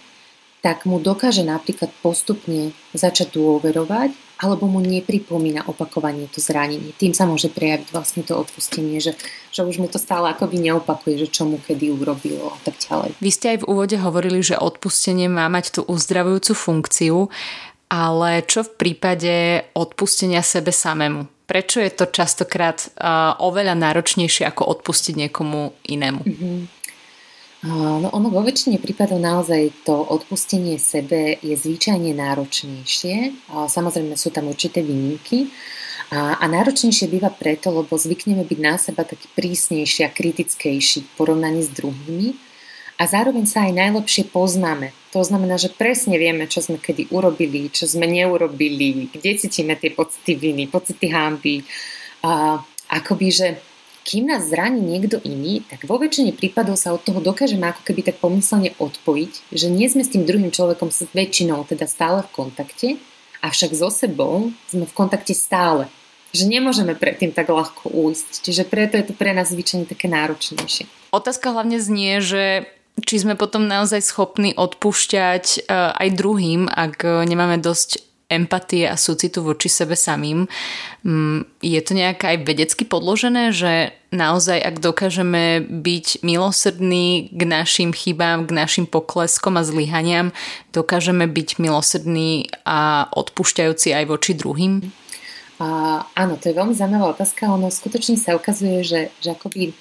tak 0.62 0.86
mu 0.86 1.02
dokáže 1.02 1.42
napríklad 1.42 1.90
postupne 2.02 2.70
začať 2.94 3.34
dôverovať 3.34 4.14
alebo 4.38 4.70
mu 4.70 4.78
nepripomína 4.78 5.66
opakovanie 5.66 6.30
to 6.30 6.38
zranenie. 6.38 6.94
Tým 6.94 7.10
sa 7.10 7.26
môže 7.26 7.50
prejaviť 7.50 7.90
vlastne 7.90 8.22
to 8.22 8.38
odpustenie, 8.38 9.02
že, 9.02 9.18
že 9.50 9.66
už 9.66 9.82
mu 9.82 9.90
to 9.90 9.98
stále 9.98 10.30
akoby 10.30 10.62
neopakuje, 10.62 11.26
že 11.26 11.28
čo 11.34 11.42
mu 11.42 11.58
kedy 11.58 11.90
urobilo 11.90 12.54
a 12.54 12.58
tak 12.62 12.78
ďalej. 12.78 13.18
Vy 13.18 13.30
ste 13.34 13.46
aj 13.54 13.66
v 13.66 13.68
úvode 13.70 13.96
hovorili, 13.98 14.38
že 14.38 14.54
odpustenie 14.54 15.26
má 15.26 15.50
mať 15.50 15.78
tú 15.78 15.80
uzdravujúcu 15.90 16.54
funkciu, 16.54 17.16
ale 17.90 18.46
čo 18.46 18.62
v 18.62 18.70
prípade 18.78 19.34
odpustenia 19.74 20.46
sebe 20.46 20.70
samému? 20.70 21.37
Prečo 21.48 21.80
je 21.80 21.88
to 21.88 22.12
častokrát 22.12 22.76
uh, 22.76 23.32
oveľa 23.40 23.72
náročnejšie 23.72 24.44
ako 24.44 24.68
odpustiť 24.68 25.16
niekomu 25.16 25.72
inému? 25.88 26.20
Mm-hmm. 26.20 26.58
No 27.66 28.06
ono 28.14 28.30
vo 28.30 28.46
väčšine 28.46 28.78
prípadov 28.78 29.18
naozaj 29.18 29.82
to 29.82 29.98
odpustenie 29.98 30.78
sebe 30.78 31.42
je 31.42 31.58
zvyčajne 31.58 32.14
náročnejšie. 32.14 33.50
Samozrejme 33.50 34.14
sú 34.14 34.30
tam 34.30 34.46
určité 34.46 34.78
výnimky. 34.78 35.50
A, 36.14 36.38
a 36.38 36.44
náročnejšie 36.46 37.10
býva 37.10 37.34
preto, 37.34 37.74
lebo 37.74 37.98
zvykneme 37.98 38.46
byť 38.46 38.58
na 38.62 38.78
seba 38.78 39.02
taký 39.02 39.26
prísnejší 39.34 40.06
a 40.06 40.14
kritickejší 40.14 41.02
v 41.02 41.10
porovnaní 41.18 41.66
s 41.66 41.74
druhými. 41.74 42.47
A 42.98 43.06
zároveň 43.06 43.46
sa 43.46 43.62
aj 43.70 43.78
najlepšie 43.78 44.26
poznáme. 44.34 44.90
To 45.14 45.22
znamená, 45.22 45.54
že 45.54 45.70
presne 45.70 46.18
vieme, 46.18 46.50
čo 46.50 46.58
sme 46.58 46.82
kedy 46.82 47.14
urobili, 47.14 47.70
čo 47.70 47.86
sme 47.86 48.10
neurobili, 48.10 49.06
kde 49.14 49.38
cítime 49.38 49.78
tie 49.78 49.94
pocity 49.94 50.34
viny, 50.34 50.66
pocity 50.66 51.06
hamby. 51.06 51.62
A 52.26 52.58
akoby, 52.90 53.28
že 53.30 53.48
kým 54.02 54.26
nás 54.26 54.50
zraní 54.50 54.82
niekto 54.82 55.20
iný, 55.22 55.62
tak 55.68 55.86
vo 55.86 56.00
väčšine 56.00 56.34
prípadov 56.34 56.80
sa 56.80 56.90
od 56.90 57.04
toho 57.04 57.22
dokážeme 57.22 57.70
ako 57.70 57.86
keby 57.86 58.00
tak 58.02 58.16
pomyslne 58.18 58.74
odpojiť, 58.80 59.52
že 59.52 59.68
nie 59.70 59.86
sme 59.86 60.02
s 60.02 60.10
tým 60.16 60.24
druhým 60.26 60.50
človekom 60.50 60.90
s 60.90 61.06
väčšinou 61.12 61.68
teda 61.68 61.84
stále 61.84 62.24
v 62.24 62.32
kontakte, 62.34 62.88
avšak 63.44 63.76
so 63.78 63.92
sebou 63.92 64.50
sme 64.72 64.88
v 64.88 64.96
kontakte 64.96 65.36
stále. 65.38 65.86
Že 66.32 66.50
nemôžeme 66.50 66.92
predtým 66.92 67.32
tak 67.32 67.48
ľahko 67.48 67.88
ujsť. 67.88 68.44
Čiže 68.44 68.68
preto 68.68 69.00
je 69.00 69.06
to 69.06 69.14
pre 69.16 69.32
nás 69.32 69.48
zvyčajne 69.48 69.88
také 69.88 70.12
náročnejšie. 70.12 70.88
Otázka 71.08 71.56
hlavne 71.56 71.80
znie, 71.80 72.20
že 72.20 72.68
či 73.02 73.22
sme 73.22 73.38
potom 73.38 73.66
naozaj 73.66 74.02
schopní 74.02 74.54
odpúšťať 74.56 75.44
e, 75.44 75.58
aj 75.72 76.08
druhým, 76.18 76.66
ak 76.66 77.26
nemáme 77.26 77.62
dosť 77.62 78.08
empatie 78.28 78.84
a 78.84 79.00
súcitu 79.00 79.40
voči 79.40 79.72
sebe 79.72 79.96
samým. 79.96 80.44
Mm, 81.00 81.48
je 81.64 81.80
to 81.80 81.92
nejak 81.96 82.20
aj 82.20 82.36
vedecky 82.44 82.84
podložené, 82.84 83.56
že 83.56 83.96
naozaj 84.12 84.60
ak 84.60 84.76
dokážeme 84.84 85.64
byť 85.64 86.20
milosrdní 86.20 87.32
k 87.32 87.40
našim 87.48 87.96
chybám, 87.96 88.44
k 88.44 88.52
našim 88.52 88.84
pokleskom 88.84 89.56
a 89.56 89.64
zlyhaniam, 89.64 90.36
dokážeme 90.76 91.24
byť 91.24 91.48
milosrdní 91.56 92.52
a 92.68 93.08
odpúšťajúci 93.16 93.96
aj 93.96 94.04
voči 94.04 94.36
druhým? 94.36 94.92
A, 95.58 96.00
áno, 96.14 96.38
to 96.38 96.52
je 96.52 96.54
veľmi 96.54 96.76
zaujímavá 96.76 97.16
otázka. 97.16 97.50
Ono 97.50 97.72
skutočne 97.72 98.14
sa 98.14 98.38
ukazuje, 98.38 98.84
že, 98.84 99.00
že 99.18 99.34
akoby 99.34 99.74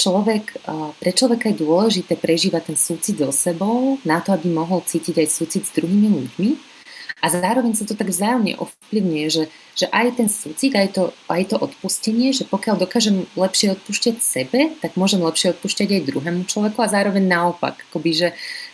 človek, 0.00 0.56
pre 0.96 1.12
človeka 1.12 1.52
je 1.52 1.60
dôležité 1.60 2.16
prežívať 2.16 2.72
ten 2.72 2.78
súcit 2.80 3.20
so 3.20 3.28
sebou 3.28 4.00
na 4.08 4.24
to, 4.24 4.32
aby 4.32 4.48
mohol 4.48 4.80
cítiť 4.80 5.20
aj 5.20 5.28
súcit 5.28 5.62
s 5.68 5.76
druhými 5.76 6.08
ľuďmi. 6.08 6.50
A 7.20 7.28
zároveň 7.28 7.76
sa 7.76 7.84
to 7.84 7.92
tak 7.92 8.08
vzájomne 8.08 8.56
ovplyvňuje, 8.56 9.26
že, 9.28 9.44
že 9.76 9.86
aj 9.92 10.16
ten 10.16 10.28
súcit, 10.32 10.72
aj 10.72 10.88
to, 10.96 11.12
aj 11.28 11.52
to 11.52 11.56
odpustenie, 11.60 12.32
že 12.32 12.48
pokiaľ 12.48 12.80
dokážem 12.80 13.28
lepšie 13.36 13.76
odpúšťať 13.76 14.16
sebe, 14.24 14.72
tak 14.80 14.96
môžem 14.96 15.20
lepšie 15.20 15.52
odpúšťať 15.52 16.00
aj 16.00 16.06
druhému 16.08 16.48
človeku 16.48 16.80
a 16.80 16.88
zároveň 16.88 17.28
naopak, 17.28 17.84
akoby, 17.92 18.10
že, 18.16 18.28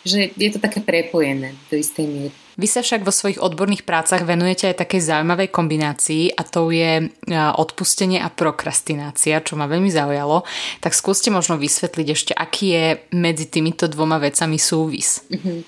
že 0.07 0.31
je 0.38 0.49
to 0.55 0.62
také 0.62 0.79
prepojené 0.79 1.59
do 1.66 1.75
istej 1.75 2.07
miery. 2.07 2.35
Vy 2.57 2.73
sa 2.73 2.81
však 2.81 3.05
vo 3.05 3.12
svojich 3.12 3.37
odborných 3.37 3.85
prácach 3.85 4.25
venujete 4.25 4.73
aj 4.73 4.81
takej 4.81 5.05
zaujímavej 5.05 5.53
kombinácii 5.53 6.33
a 6.33 6.40
to 6.40 6.73
je 6.73 7.12
odpustenie 7.53 8.16
a 8.16 8.33
prokrastinácia, 8.33 9.45
čo 9.45 9.61
ma 9.61 9.69
veľmi 9.69 9.92
zaujalo. 9.92 10.40
Tak 10.81 10.97
skúste 10.97 11.29
možno 11.29 11.61
vysvetliť 11.61 12.07
ešte, 12.09 12.33
aký 12.33 12.66
je 12.73 12.87
medzi 13.12 13.45
týmito 13.53 13.85
dvoma 13.92 14.16
vecami 14.16 14.57
súvis. 14.57 15.21
Mm-hmm. 15.29 15.59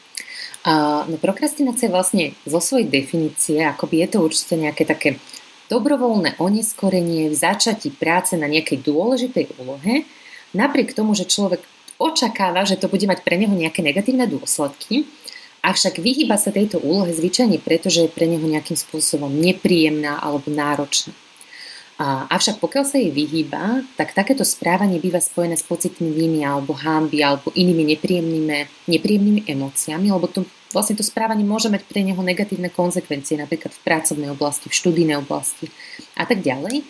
No 1.13 1.17
prokrastinácia 1.21 1.93
vlastne 1.93 2.33
zo 2.49 2.57
svojej 2.57 2.89
definície, 2.89 3.61
akoby 3.61 4.05
je 4.05 4.09
to 4.09 4.19
určite 4.25 4.57
nejaké 4.57 4.89
také 4.89 5.21
dobrovoľné 5.69 6.41
oneskorenie 6.41 7.29
v 7.29 7.37
začatí 7.37 7.93
práce 7.93 8.33
na 8.41 8.49
nejakej 8.49 8.81
dôležitej 8.81 9.61
úlohe, 9.61 10.09
napriek 10.57 10.97
tomu, 10.97 11.13
že 11.13 11.29
človek 11.29 11.61
očakáva, 11.99 12.63
že 12.63 12.79
to 12.79 12.87
bude 12.87 13.05
mať 13.05 13.27
pre 13.27 13.37
neho 13.37 13.53
nejaké 13.53 13.83
negatívne 13.83 14.31
dôsledky, 14.31 15.05
avšak 15.67 15.99
vyhýba 15.99 16.39
sa 16.39 16.55
tejto 16.55 16.79
úlohe 16.79 17.11
zvyčajne 17.11 17.59
preto, 17.59 17.91
že 17.91 18.07
je 18.07 18.15
pre 18.15 18.31
neho 18.31 18.47
nejakým 18.47 18.79
spôsobom 18.79 19.29
nepríjemná 19.29 20.23
alebo 20.23 20.49
náročná. 20.49 21.13
Avšak 22.31 22.63
pokiaľ 22.63 22.85
sa 22.87 23.03
jej 23.03 23.11
vyhýba, 23.11 23.83
tak 23.99 24.15
takéto 24.15 24.47
správanie 24.47 25.03
býva 25.03 25.19
spojené 25.19 25.59
s 25.59 25.67
pocitmi 25.67 26.15
viny 26.15 26.47
alebo 26.47 26.71
hámby 26.71 27.19
alebo 27.27 27.51
inými 27.51 27.91
nepríjemnými, 27.99 28.87
nepríjemnými 28.87 29.43
emóciami, 29.51 30.07
lebo 30.07 30.31
to, 30.31 30.47
vlastne 30.71 30.95
to 30.95 31.03
správanie 31.03 31.43
môže 31.43 31.67
mať 31.67 31.83
pre 31.91 32.07
neho 32.07 32.23
negatívne 32.23 32.71
konsekvencie, 32.71 33.35
napríklad 33.43 33.75
v 33.75 33.83
pracovnej 33.83 34.31
oblasti, 34.31 34.71
v 34.71 34.79
študijnej 34.79 35.19
oblasti 35.19 35.67
a 36.15 36.23
tak 36.23 36.39
ďalej. 36.47 36.87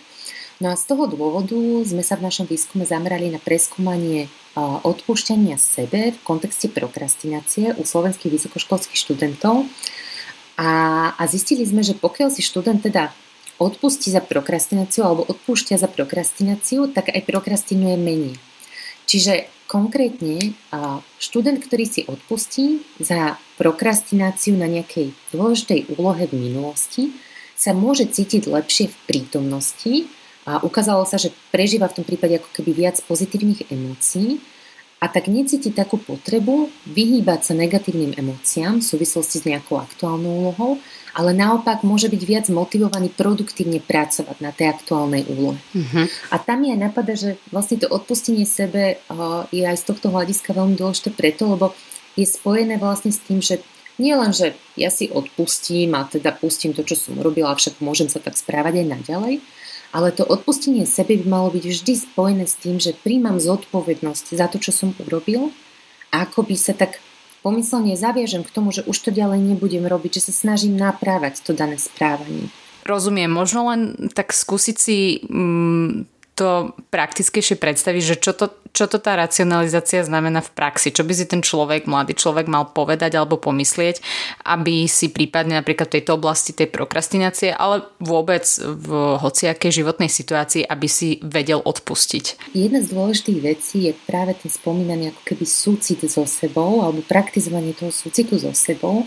No 0.58 0.74
a 0.74 0.76
z 0.76 0.90
toho 0.90 1.06
dôvodu 1.06 1.54
sme 1.86 2.02
sa 2.02 2.18
v 2.18 2.26
našom 2.26 2.50
výskume 2.50 2.82
zamerali 2.82 3.30
na 3.30 3.38
preskúmanie 3.38 4.26
odpúšťania 4.58 5.54
sebe 5.54 6.10
v 6.10 6.18
kontexte 6.26 6.66
prokrastinácie 6.66 7.78
u 7.78 7.86
slovenských 7.86 8.34
vysokoškolských 8.34 8.98
študentov 8.98 9.70
a, 10.58 10.70
a 11.14 11.22
zistili 11.30 11.62
sme, 11.62 11.86
že 11.86 11.94
pokiaľ 11.94 12.34
si 12.34 12.42
študent 12.42 12.82
teda 12.82 13.14
odpustí 13.62 14.10
za 14.10 14.18
prokrastináciu 14.18 15.06
alebo 15.06 15.22
odpúšťa 15.30 15.78
za 15.78 15.86
prokrastináciu, 15.86 16.90
tak 16.90 17.14
aj 17.14 17.22
prokrastinuje 17.22 17.94
menej. 17.94 18.34
Čiže 19.06 19.46
konkrétne 19.70 20.58
študent, 21.22 21.62
ktorý 21.62 21.84
si 21.86 22.02
odpustí 22.02 22.82
za 22.98 23.38
prokrastináciu 23.62 24.58
na 24.58 24.66
nejakej 24.66 25.14
dôležitej 25.30 25.94
úlohe 25.94 26.26
v 26.26 26.34
minulosti, 26.34 27.14
sa 27.54 27.74
môže 27.74 28.10
cítiť 28.10 28.50
lepšie 28.50 28.90
v 28.90 28.96
prítomnosti 29.06 29.94
a 30.48 30.64
ukázalo 30.64 31.04
sa, 31.04 31.20
že 31.20 31.28
prežíva 31.52 31.92
v 31.92 32.00
tom 32.00 32.04
prípade 32.08 32.40
ako 32.40 32.48
keby 32.56 32.72
viac 32.72 32.96
pozitívnych 33.04 33.68
emócií 33.68 34.40
a 34.98 35.06
tak 35.06 35.28
necíti 35.28 35.70
takú 35.70 36.00
potrebu 36.00 36.72
vyhýbať 36.88 37.52
sa 37.52 37.52
negatívnym 37.52 38.16
emóciám 38.16 38.80
v 38.80 38.88
súvislosti 38.88 39.44
s 39.44 39.44
nejakou 39.44 39.76
aktuálnou 39.76 40.32
úlohou, 40.42 40.80
ale 41.12 41.36
naopak 41.36 41.84
môže 41.84 42.08
byť 42.08 42.22
viac 42.24 42.46
motivovaný 42.48 43.12
produktívne 43.12 43.78
pracovať 43.78 44.36
na 44.40 44.50
tej 44.50 44.72
aktuálnej 44.72 45.28
úlohe. 45.28 45.60
Uh-huh. 45.76 46.08
A 46.32 46.36
tam 46.40 46.64
je 46.64 46.74
aj 46.74 46.80
napadá, 46.80 47.12
že 47.14 47.36
vlastne 47.52 47.78
to 47.78 47.86
odpustenie 47.86 48.48
sebe 48.48 48.98
uh, 49.12 49.44
je 49.52 49.62
aj 49.68 49.76
z 49.78 49.84
tohto 49.84 50.10
hľadiska 50.10 50.50
veľmi 50.56 50.74
dôležité 50.74 51.12
preto, 51.12 51.46
lebo 51.46 51.76
je 52.18 52.26
spojené 52.26 52.80
vlastne 52.80 53.12
s 53.14 53.20
tým, 53.22 53.38
že 53.38 53.62
nie 54.02 54.14
len, 54.14 54.30
že 54.30 54.54
ja 54.78 54.90
si 54.94 55.10
odpustím 55.10 55.94
a 55.98 56.06
teda 56.06 56.34
pustím 56.34 56.74
to, 56.74 56.86
čo 56.86 56.94
som 56.94 57.18
robila, 57.18 57.54
však 57.54 57.82
môžem 57.82 58.06
sa 58.06 58.22
tak 58.22 58.38
správať 58.38 58.82
aj 58.82 58.86
naďalej, 58.98 59.34
ale 59.92 60.12
to 60.12 60.24
odpustenie 60.24 60.84
sebe 60.84 61.16
by 61.16 61.26
malo 61.26 61.48
byť 61.54 61.64
vždy 61.64 61.92
spojené 61.96 62.44
s 62.44 62.60
tým, 62.60 62.76
že 62.76 62.96
príjmam 62.96 63.40
zodpovednosť 63.40 64.26
za 64.36 64.46
to, 64.52 64.60
čo 64.60 64.72
som 64.72 64.92
urobil 65.00 65.50
a 66.12 66.24
ako 66.28 66.44
sa 66.56 66.76
tak 66.76 67.00
pomyselne 67.40 67.94
zaviažem 67.96 68.44
k 68.44 68.52
tomu, 68.52 68.74
že 68.74 68.84
už 68.84 68.96
to 68.98 69.10
ďalej 69.14 69.40
nebudem 69.54 69.86
robiť, 69.86 70.20
že 70.20 70.28
sa 70.28 70.32
snažím 70.34 70.76
naprávať 70.76 71.40
to 71.40 71.56
dané 71.56 71.80
správanie. 71.80 72.50
Rozumiem, 72.84 73.28
možno 73.28 73.68
len 73.68 74.12
tak 74.16 74.32
skúsiť 74.32 74.76
si 74.76 75.20
mm, 75.28 76.17
to 76.38 76.78
praktickejšie 76.94 77.58
predstaviť, 77.58 78.02
že 78.14 78.16
čo 78.22 78.30
to, 78.30 78.54
čo 78.70 78.86
to 78.86 79.02
tá 79.02 79.18
racionalizácia 79.18 80.06
znamená 80.06 80.38
v 80.38 80.54
praxi, 80.54 80.94
čo 80.94 81.02
by 81.02 81.10
si 81.10 81.26
ten 81.26 81.42
človek, 81.42 81.90
mladý 81.90 82.14
človek 82.14 82.46
mal 82.46 82.70
povedať 82.70 83.18
alebo 83.18 83.42
pomyslieť, 83.42 83.98
aby 84.46 84.86
si 84.86 85.10
prípadne 85.10 85.58
napríklad 85.58 85.90
v 85.90 85.98
tejto 85.98 86.14
oblasti 86.14 86.54
tej 86.54 86.70
prokrastinácie, 86.70 87.50
ale 87.50 87.82
vôbec 87.98 88.46
v 88.62 89.18
hociakej 89.18 89.82
životnej 89.82 90.06
situácii, 90.06 90.62
aby 90.62 90.86
si 90.86 91.18
vedel 91.26 91.58
odpustiť. 91.58 92.54
Jedna 92.54 92.78
z 92.86 92.94
dôležitých 92.94 93.40
vecí 93.42 93.90
je 93.90 93.92
práve 94.06 94.38
ten 94.38 94.46
spomínaný 94.46 95.10
ako 95.10 95.22
keby 95.34 95.44
súcit 95.44 95.98
so 96.06 96.22
sebou 96.22 96.86
alebo 96.86 97.02
praktizovanie 97.02 97.74
toho 97.74 97.90
súcitu 97.90 98.38
so 98.38 98.54
sebou 98.54 99.02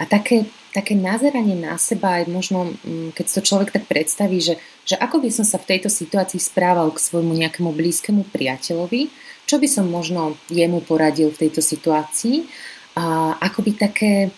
a 0.00 0.02
také 0.02 0.50
také 0.72 0.96
nazeranie 0.96 1.54
na 1.54 1.76
seba 1.76 2.20
aj 2.20 2.32
možno, 2.32 2.72
mm, 2.72 3.12
keď 3.12 3.24
to 3.28 3.40
človek 3.44 3.70
tak 3.76 3.84
predstaví, 3.84 4.40
že, 4.40 4.56
že 4.88 4.96
ako 4.96 5.20
by 5.20 5.28
som 5.28 5.44
sa 5.44 5.60
v 5.60 5.76
tejto 5.76 5.92
situácii 5.92 6.40
správal 6.40 6.88
k 6.90 7.04
svojmu 7.04 7.36
nejakému 7.36 7.70
blízkemu 7.70 8.24
priateľovi, 8.32 9.12
čo 9.44 9.60
by 9.60 9.68
som 9.68 9.92
možno 9.92 10.40
jemu 10.48 10.80
poradil 10.80 11.28
v 11.28 11.46
tejto 11.46 11.60
situácii 11.60 12.48
a 12.96 13.36
akoby 13.36 13.76
také, 13.76 14.32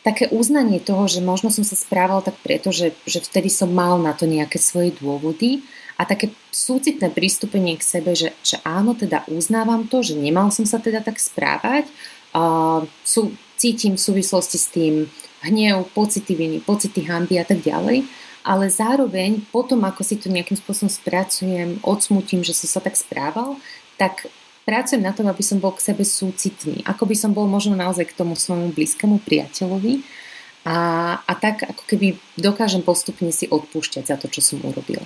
také 0.00 0.32
uznanie 0.32 0.80
toho, 0.80 1.04
že 1.04 1.20
možno 1.20 1.52
som 1.52 1.62
sa 1.62 1.76
správal 1.76 2.24
tak 2.24 2.40
preto, 2.40 2.72
že, 2.72 2.96
že 3.04 3.20
vtedy 3.20 3.52
som 3.52 3.68
mal 3.68 4.00
na 4.00 4.16
to 4.16 4.24
nejaké 4.24 4.56
svoje 4.56 4.96
dôvody 4.96 5.60
a 6.00 6.08
také 6.08 6.32
súcitné 6.52 7.12
prístupenie 7.12 7.76
k 7.76 7.84
sebe, 7.84 8.16
že, 8.16 8.32
že 8.40 8.60
áno, 8.64 8.96
teda 8.96 9.28
uznávam 9.28 9.84
to, 9.88 10.00
že 10.00 10.16
nemal 10.16 10.48
som 10.48 10.64
sa 10.64 10.80
teda 10.80 11.04
tak 11.04 11.20
správať, 11.20 11.88
a 12.36 12.84
sú, 13.00 13.32
cítim 13.56 13.96
v 13.96 14.04
súvislosti 14.04 14.58
s 14.60 14.68
tým 14.68 15.08
hnev, 15.48 15.88
pocity 15.94 16.34
viny, 16.34 16.58
pocity 16.60 17.06
hamby 17.06 17.38
a 17.38 17.46
tak 17.46 17.62
ďalej. 17.62 18.06
Ale 18.46 18.70
zároveň 18.70 19.42
potom, 19.50 19.82
ako 19.82 20.06
si 20.06 20.14
to 20.18 20.30
nejakým 20.30 20.54
spôsobom 20.54 20.86
spracujem, 20.86 21.82
odsmutím, 21.82 22.46
že 22.46 22.54
som 22.54 22.78
sa 22.78 22.80
tak 22.82 22.94
správal, 22.94 23.58
tak 23.98 24.30
pracujem 24.62 25.02
na 25.02 25.10
tom, 25.10 25.26
aby 25.26 25.42
som 25.42 25.58
bol 25.58 25.74
k 25.74 25.82
sebe 25.82 26.06
súcitný. 26.06 26.86
Ako 26.86 27.10
by 27.10 27.14
som 27.18 27.34
bol 27.34 27.50
možno 27.50 27.74
naozaj 27.74 28.10
k 28.10 28.18
tomu 28.18 28.38
svojmu 28.38 28.70
blízkemu 28.70 29.18
priateľovi. 29.22 30.06
A, 30.66 30.76
a 31.22 31.32
tak 31.38 31.62
ako 31.62 31.82
keby 31.86 32.18
dokážem 32.34 32.82
postupne 32.82 33.30
si 33.30 33.46
odpúšťať 33.46 34.02
za 34.10 34.16
to, 34.18 34.26
čo 34.26 34.42
som 34.42 34.58
urobil. 34.66 35.02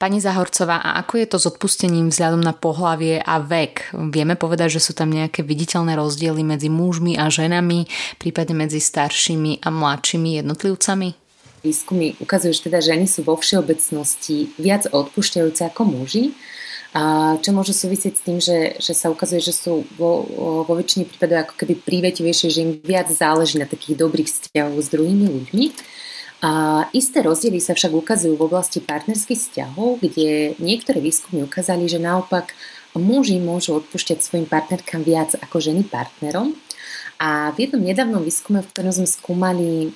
Pani 0.00 0.16
Zahorcová, 0.16 0.80
a 0.80 0.96
ako 1.04 1.20
je 1.20 1.26
to 1.28 1.36
s 1.36 1.44
odpustením 1.44 2.08
vzhľadom 2.08 2.40
na 2.40 2.56
pohlavie 2.56 3.20
a 3.20 3.36
vek? 3.36 3.92
Vieme 4.08 4.32
povedať, 4.32 4.80
že 4.80 4.88
sú 4.88 4.96
tam 4.96 5.12
nejaké 5.12 5.44
viditeľné 5.44 5.92
rozdiely 5.92 6.40
medzi 6.40 6.72
mužmi 6.72 7.20
a 7.20 7.28
ženami, 7.28 7.84
prípadne 8.16 8.64
medzi 8.64 8.80
staršími 8.80 9.60
a 9.60 9.68
mladšími 9.68 10.40
jednotlivcami? 10.40 11.08
Výskumy 11.60 12.16
ukazujú, 12.16 12.48
že 12.56 12.72
teda 12.72 12.80
ženy 12.80 13.04
sú 13.04 13.28
vo 13.28 13.36
všeobecnosti 13.36 14.56
viac 14.56 14.88
odpúšťajúce 14.88 15.68
ako 15.68 15.82
muži, 15.84 16.32
a 16.96 17.36
čo 17.38 17.52
môže 17.52 17.76
súvisieť 17.76 18.14
s 18.16 18.24
tým, 18.24 18.38
že, 18.40 18.80
že 18.80 18.96
sa 18.96 19.12
ukazuje, 19.12 19.38
že 19.38 19.52
sú 19.52 19.84
vo, 20.00 20.24
vo 20.64 20.74
väčšine 20.80 21.12
prípadov 21.12 21.44
ako 21.44 21.54
keby 21.60 21.76
prívetivejšie, 21.76 22.48
že 22.48 22.64
im 22.64 22.72
viac 22.82 23.12
záleží 23.12 23.60
na 23.60 23.68
takých 23.68 24.00
dobrých 24.00 24.26
vzťahoch 24.26 24.80
s 24.80 24.88
druhými 24.90 25.28
ľuďmi. 25.28 25.64
A 26.40 26.88
isté 26.96 27.20
rozdiely 27.20 27.60
sa 27.60 27.76
však 27.76 27.92
ukazujú 27.92 28.32
v 28.32 28.46
oblasti 28.48 28.80
partnerských 28.80 29.36
vzťahov, 29.36 30.00
kde 30.00 30.56
niektoré 30.56 30.96
výskumy 31.04 31.44
ukázali, 31.44 31.84
že 31.84 32.00
naopak 32.00 32.56
muži 32.96 33.36
môžu 33.36 33.76
odpúšťať 33.76 34.24
svojim 34.24 34.48
partnerkám 34.48 35.04
viac 35.04 35.36
ako 35.36 35.60
ženy 35.60 35.84
partnerom. 35.84 36.56
A 37.20 37.52
v 37.52 37.68
jednom 37.68 37.84
nedávnom 37.84 38.24
výskume, 38.24 38.64
v 38.64 38.70
ktorom 38.72 38.96
sme 38.96 39.04
skúmali 39.04 39.92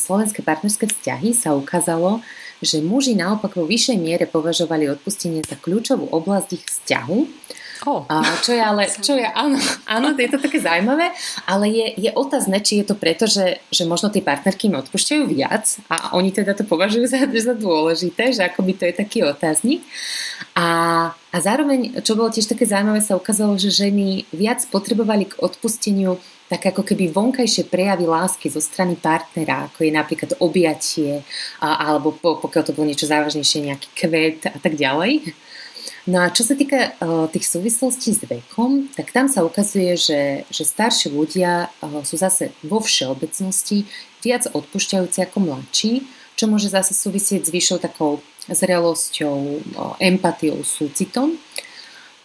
slovenské 0.00 0.40
partnerské 0.40 0.88
vzťahy, 0.88 1.36
sa 1.36 1.52
ukázalo, 1.52 2.24
že 2.64 2.80
muži 2.80 3.12
naopak 3.12 3.52
vo 3.52 3.68
vyššej 3.68 4.00
miere 4.00 4.24
považovali 4.24 4.88
odpustenie 4.88 5.44
za 5.44 5.60
kľúčovú 5.60 6.08
oblasť 6.08 6.48
ich 6.56 6.64
vzťahu 6.64 7.18
Oh. 7.84 8.08
A 8.08 8.24
čo 8.40 8.56
je 8.56 8.62
ale, 8.64 8.88
čo 9.06 9.12
je, 9.12 9.24
áno, 9.24 9.60
áno, 9.84 10.16
je 10.16 10.30
to 10.32 10.40
také 10.40 10.58
zaujímavé, 10.60 11.12
ale 11.44 11.68
je, 11.68 11.86
je 12.08 12.10
otázne, 12.16 12.56
či 12.64 12.80
je 12.80 12.88
to 12.88 12.96
preto, 12.96 13.28
že, 13.28 13.60
že 13.68 13.84
možno 13.84 14.08
tie 14.08 14.24
partnerky 14.24 14.72
im 14.72 14.80
odpúšťajú 14.80 15.22
viac 15.28 15.64
a 15.92 16.16
oni 16.16 16.32
teda 16.32 16.56
to 16.56 16.64
považujú 16.64 17.04
za, 17.04 17.20
za 17.52 17.54
dôležité, 17.54 18.32
že 18.32 18.44
akoby 18.44 18.72
to 18.76 18.84
je 18.88 18.94
taký 18.96 19.22
otáznik. 19.22 19.84
A, 20.56 20.66
a 21.12 21.36
zároveň, 21.36 22.00
čo 22.00 22.16
bolo 22.16 22.32
tiež 22.32 22.48
také 22.48 22.64
zaujímavé, 22.64 23.04
sa 23.04 23.20
ukázalo, 23.20 23.60
že 23.60 23.68
ženy 23.68 24.24
viac 24.32 24.64
potrebovali 24.72 25.28
k 25.28 25.38
odpusteniu 25.44 26.16
tak 26.44 26.76
ako 26.76 26.84
keby 26.84 27.08
vonkajšie 27.08 27.72
prejavy 27.72 28.04
lásky 28.04 28.52
zo 28.52 28.60
strany 28.60 29.00
partnera, 29.00 29.64
ako 29.72 29.80
je 29.80 29.92
napríklad 29.92 30.30
objatie, 30.44 31.24
a, 31.58 31.88
alebo 31.88 32.12
po, 32.12 32.36
pokiaľ 32.36 32.62
to 32.68 32.74
bolo 32.76 32.86
niečo 32.92 33.08
závažnejšie, 33.08 33.72
nejaký 33.72 33.88
kvet 33.96 34.40
a 34.52 34.58
tak 34.60 34.76
ďalej. 34.76 35.34
No 36.04 36.20
a 36.20 36.28
čo 36.28 36.44
sa 36.44 36.52
týka 36.52 36.92
uh, 37.00 37.24
tých 37.32 37.48
súvislostí 37.48 38.12
s 38.12 38.28
vekom, 38.28 38.92
tak 38.92 39.08
tam 39.08 39.24
sa 39.24 39.40
ukazuje, 39.40 39.96
že, 39.96 40.44
že 40.52 40.68
starší 40.68 41.08
ľudia 41.08 41.72
uh, 41.80 42.04
sú 42.04 42.20
zase 42.20 42.52
vo 42.60 42.76
všeobecnosti 42.84 43.88
viac 44.20 44.44
odpúšťajúci 44.52 45.24
ako 45.24 45.38
mladší, 45.40 46.04
čo 46.36 46.44
môže 46.44 46.68
zase 46.68 46.92
súvisieť 46.92 47.48
s 47.48 47.54
vyššou 47.54 47.80
takou 47.80 48.20
zrelosťou, 48.52 49.36
uh, 49.80 49.96
empatiou, 49.96 50.60
súcitom. 50.60 51.40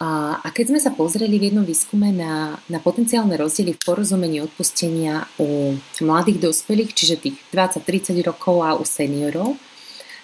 A, 0.00 0.40
a 0.44 0.48
keď 0.52 0.76
sme 0.76 0.80
sa 0.80 0.92
pozreli 0.92 1.40
v 1.40 1.52
jednom 1.52 1.64
výskume 1.64 2.12
na, 2.12 2.60
na 2.68 2.80
potenciálne 2.84 3.36
rozdiely 3.36 3.76
v 3.76 3.84
porozumení 3.84 4.44
odpustenia 4.44 5.24
u 5.40 5.76
mladých 6.04 6.52
dospelých, 6.52 6.92
čiže 6.92 7.20
tých 7.20 7.36
20-30 7.52 8.16
rokov 8.24 8.60
a 8.60 8.76
u 8.76 8.84
seniorov, 8.84 9.60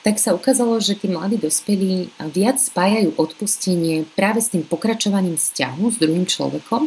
tak 0.07 0.23
sa 0.23 0.39
ukázalo, 0.39 0.79
že 0.79 0.95
tí 0.95 1.11
mladí 1.11 1.35
dospelí 1.35 2.15
viac 2.31 2.63
spájajú 2.63 3.19
odpustenie 3.19 4.07
práve 4.15 4.39
s 4.39 4.55
tým 4.55 4.63
pokračovaním 4.63 5.35
vzťahu 5.35 5.83
s 5.91 5.97
druhým 5.99 6.23
človekom 6.31 6.87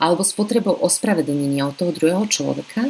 alebo 0.00 0.24
s 0.24 0.32
potrebou 0.32 0.72
ospravedlnenia 0.80 1.68
od 1.68 1.76
toho 1.76 1.92
druhého 1.92 2.24
človeka, 2.24 2.88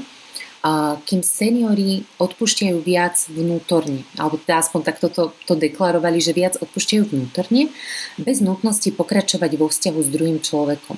kým 1.02 1.20
seniori 1.26 2.06
odpúšťajú 2.22 2.76
viac 2.86 3.18
vnútorne, 3.34 4.06
alebo 4.14 4.38
teda 4.38 4.62
aspoň 4.62 4.80
takto 4.86 5.10
to, 5.10 5.34
to 5.42 5.58
deklarovali, 5.58 6.22
že 6.22 6.38
viac 6.38 6.54
odpúšťajú 6.62 7.10
vnútorne, 7.10 7.74
bez 8.14 8.38
nutnosti 8.38 8.94
pokračovať 8.94 9.58
vo 9.58 9.66
vzťahu 9.66 10.00
s 10.00 10.08
druhým 10.08 10.38
človekom. 10.38 10.96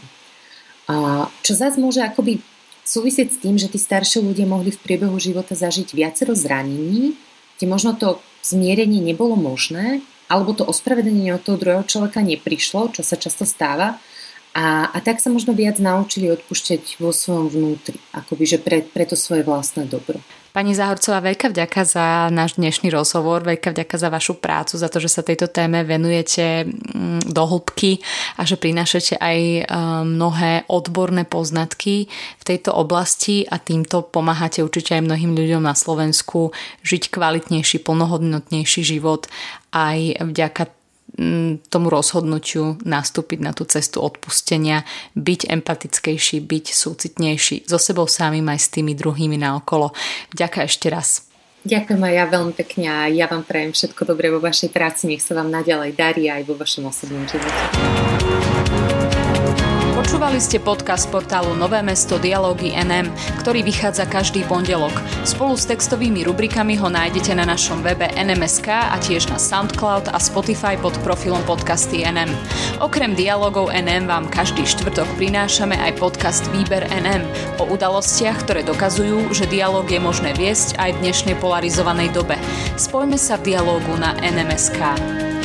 A 0.92 1.26
čo 1.40 1.56
zase 1.56 1.80
môže 1.80 2.04
akoby 2.04 2.44
súvisieť 2.86 3.34
s 3.34 3.40
tým, 3.40 3.56
že 3.58 3.72
tí 3.72 3.80
starší 3.80 4.22
ľudia 4.22 4.46
mohli 4.46 4.70
v 4.70 4.78
priebehu 4.78 5.18
života 5.18 5.58
zažiť 5.58 5.96
viacero 5.96 6.36
zranení, 6.36 7.18
kde 7.56 7.66
možno 7.66 7.96
to 7.96 8.20
zmierenie 8.44 9.00
nebolo 9.02 9.34
možné, 9.34 10.04
alebo 10.28 10.54
to 10.54 10.66
ospravedlnenie 10.66 11.34
od 11.34 11.42
toho 11.42 11.58
druhého 11.58 11.84
človeka 11.86 12.22
neprišlo, 12.22 12.94
čo 12.94 13.02
sa 13.02 13.18
často 13.18 13.46
stáva, 13.46 13.98
a, 14.56 14.88
a 14.88 14.98
tak 15.04 15.20
sa 15.20 15.28
možno 15.28 15.52
viac 15.52 15.76
naučili 15.76 16.32
odpúšťať 16.32 16.96
vo 16.96 17.12
svojom 17.12 17.52
vnútri, 17.52 18.00
akoby 18.16 18.44
že 18.48 18.58
pre, 18.58 18.80
pre 18.80 19.04
to 19.04 19.12
svoje 19.12 19.44
vlastné 19.44 19.84
dobro. 19.84 20.16
Pani 20.56 20.72
Zahorcová, 20.72 21.20
veľká 21.20 21.52
vďaka 21.52 21.84
za 21.84 22.32
náš 22.32 22.56
dnešný 22.56 22.88
rozhovor, 22.88 23.44
veľká 23.44 23.76
vďaka 23.76 23.92
za 24.00 24.08
vašu 24.08 24.40
prácu, 24.40 24.80
za 24.80 24.88
to, 24.88 25.04
že 25.04 25.12
sa 25.12 25.20
tejto 25.20 25.52
téme 25.52 25.84
venujete 25.84 26.64
mm, 26.64 27.28
do 27.28 27.44
hĺbky 27.44 28.00
a 28.40 28.48
že 28.48 28.56
prinášate 28.56 29.20
aj 29.20 29.36
e, 29.36 29.60
mnohé 30.08 30.64
odborné 30.72 31.28
poznatky 31.28 32.08
v 32.08 32.44
tejto 32.48 32.72
oblasti 32.72 33.44
a 33.44 33.60
týmto 33.60 34.00
pomáhate 34.00 34.64
určite 34.64 34.96
aj 34.96 35.04
mnohým 35.04 35.36
ľuďom 35.36 35.60
na 35.60 35.76
Slovensku 35.76 36.56
žiť 36.88 37.12
kvalitnejší, 37.12 37.84
plnohodnotnejší 37.84 38.80
život. 38.80 39.28
Aj 39.76 40.00
vďaka 40.24 40.72
tomu 41.72 41.86
rozhodnutiu 41.88 42.76
nastúpiť 42.84 43.38
na 43.40 43.56
tú 43.56 43.64
cestu 43.64 44.04
odpustenia, 44.04 44.84
byť 45.16 45.48
empatickejší, 45.48 46.44
byť 46.44 46.64
súcitnejší 46.72 47.64
so 47.64 47.80
sebou 47.80 48.04
samým 48.04 48.44
aj 48.52 48.60
s 48.60 48.68
tými 48.68 48.92
druhými 48.92 49.40
naokolo. 49.40 49.96
Ďakujem 50.36 50.66
ešte 50.68 50.88
raz. 50.92 51.08
Ďakujem 51.66 51.98
aj 51.98 52.14
ja 52.14 52.24
veľmi 52.30 52.54
pekne 52.54 52.86
a 52.86 52.98
ja 53.10 53.26
vám 53.26 53.42
prajem 53.42 53.74
všetko 53.74 54.06
dobré 54.06 54.30
vo 54.30 54.38
vašej 54.38 54.70
práci. 54.70 55.10
Nech 55.10 55.24
sa 55.24 55.34
vám 55.34 55.50
naďalej 55.50 55.98
darí 55.98 56.30
aj 56.30 56.46
vo 56.46 56.54
vašom 56.54 56.86
osobnom 56.86 57.26
živote. 57.26 58.55
Počúvali 60.06 60.38
ste 60.38 60.62
podcast 60.62 61.10
portálu 61.10 61.58
Nové 61.58 61.82
mesto 61.82 62.14
Dialógy 62.14 62.70
NM, 62.78 63.10
ktorý 63.42 63.66
vychádza 63.66 64.06
každý 64.06 64.46
pondelok. 64.46 64.94
Spolu 65.26 65.58
s 65.58 65.66
textovými 65.66 66.22
rubrikami 66.22 66.78
ho 66.78 66.86
nájdete 66.86 67.34
na 67.34 67.42
našom 67.42 67.82
webe 67.82 68.06
NMSK 68.14 68.70
a 68.70 69.02
tiež 69.02 69.26
na 69.26 69.34
Soundcloud 69.34 70.14
a 70.14 70.18
Spotify 70.22 70.78
pod 70.78 70.94
profilom 71.02 71.42
podcasty 71.42 72.06
NM. 72.06 72.30
Okrem 72.78 73.18
dialogov 73.18 73.74
NM 73.74 74.06
vám 74.06 74.30
každý 74.30 74.62
štvrtok 74.62 75.10
prinášame 75.18 75.74
aj 75.74 75.98
podcast 75.98 76.46
Výber 76.54 76.86
NM 76.86 77.26
o 77.58 77.66
udalostiach, 77.66 78.46
ktoré 78.46 78.62
dokazujú, 78.62 79.34
že 79.34 79.50
dialóg 79.50 79.90
je 79.90 79.98
možné 79.98 80.38
viesť 80.38 80.78
aj 80.78 80.94
v 80.94 81.00
dnešnej 81.02 81.34
polarizovanej 81.42 82.14
dobe. 82.14 82.38
Spojme 82.78 83.18
sa 83.18 83.42
v 83.42 83.58
dialógu 83.58 83.98
na 83.98 84.14
NMSK. 84.22 85.35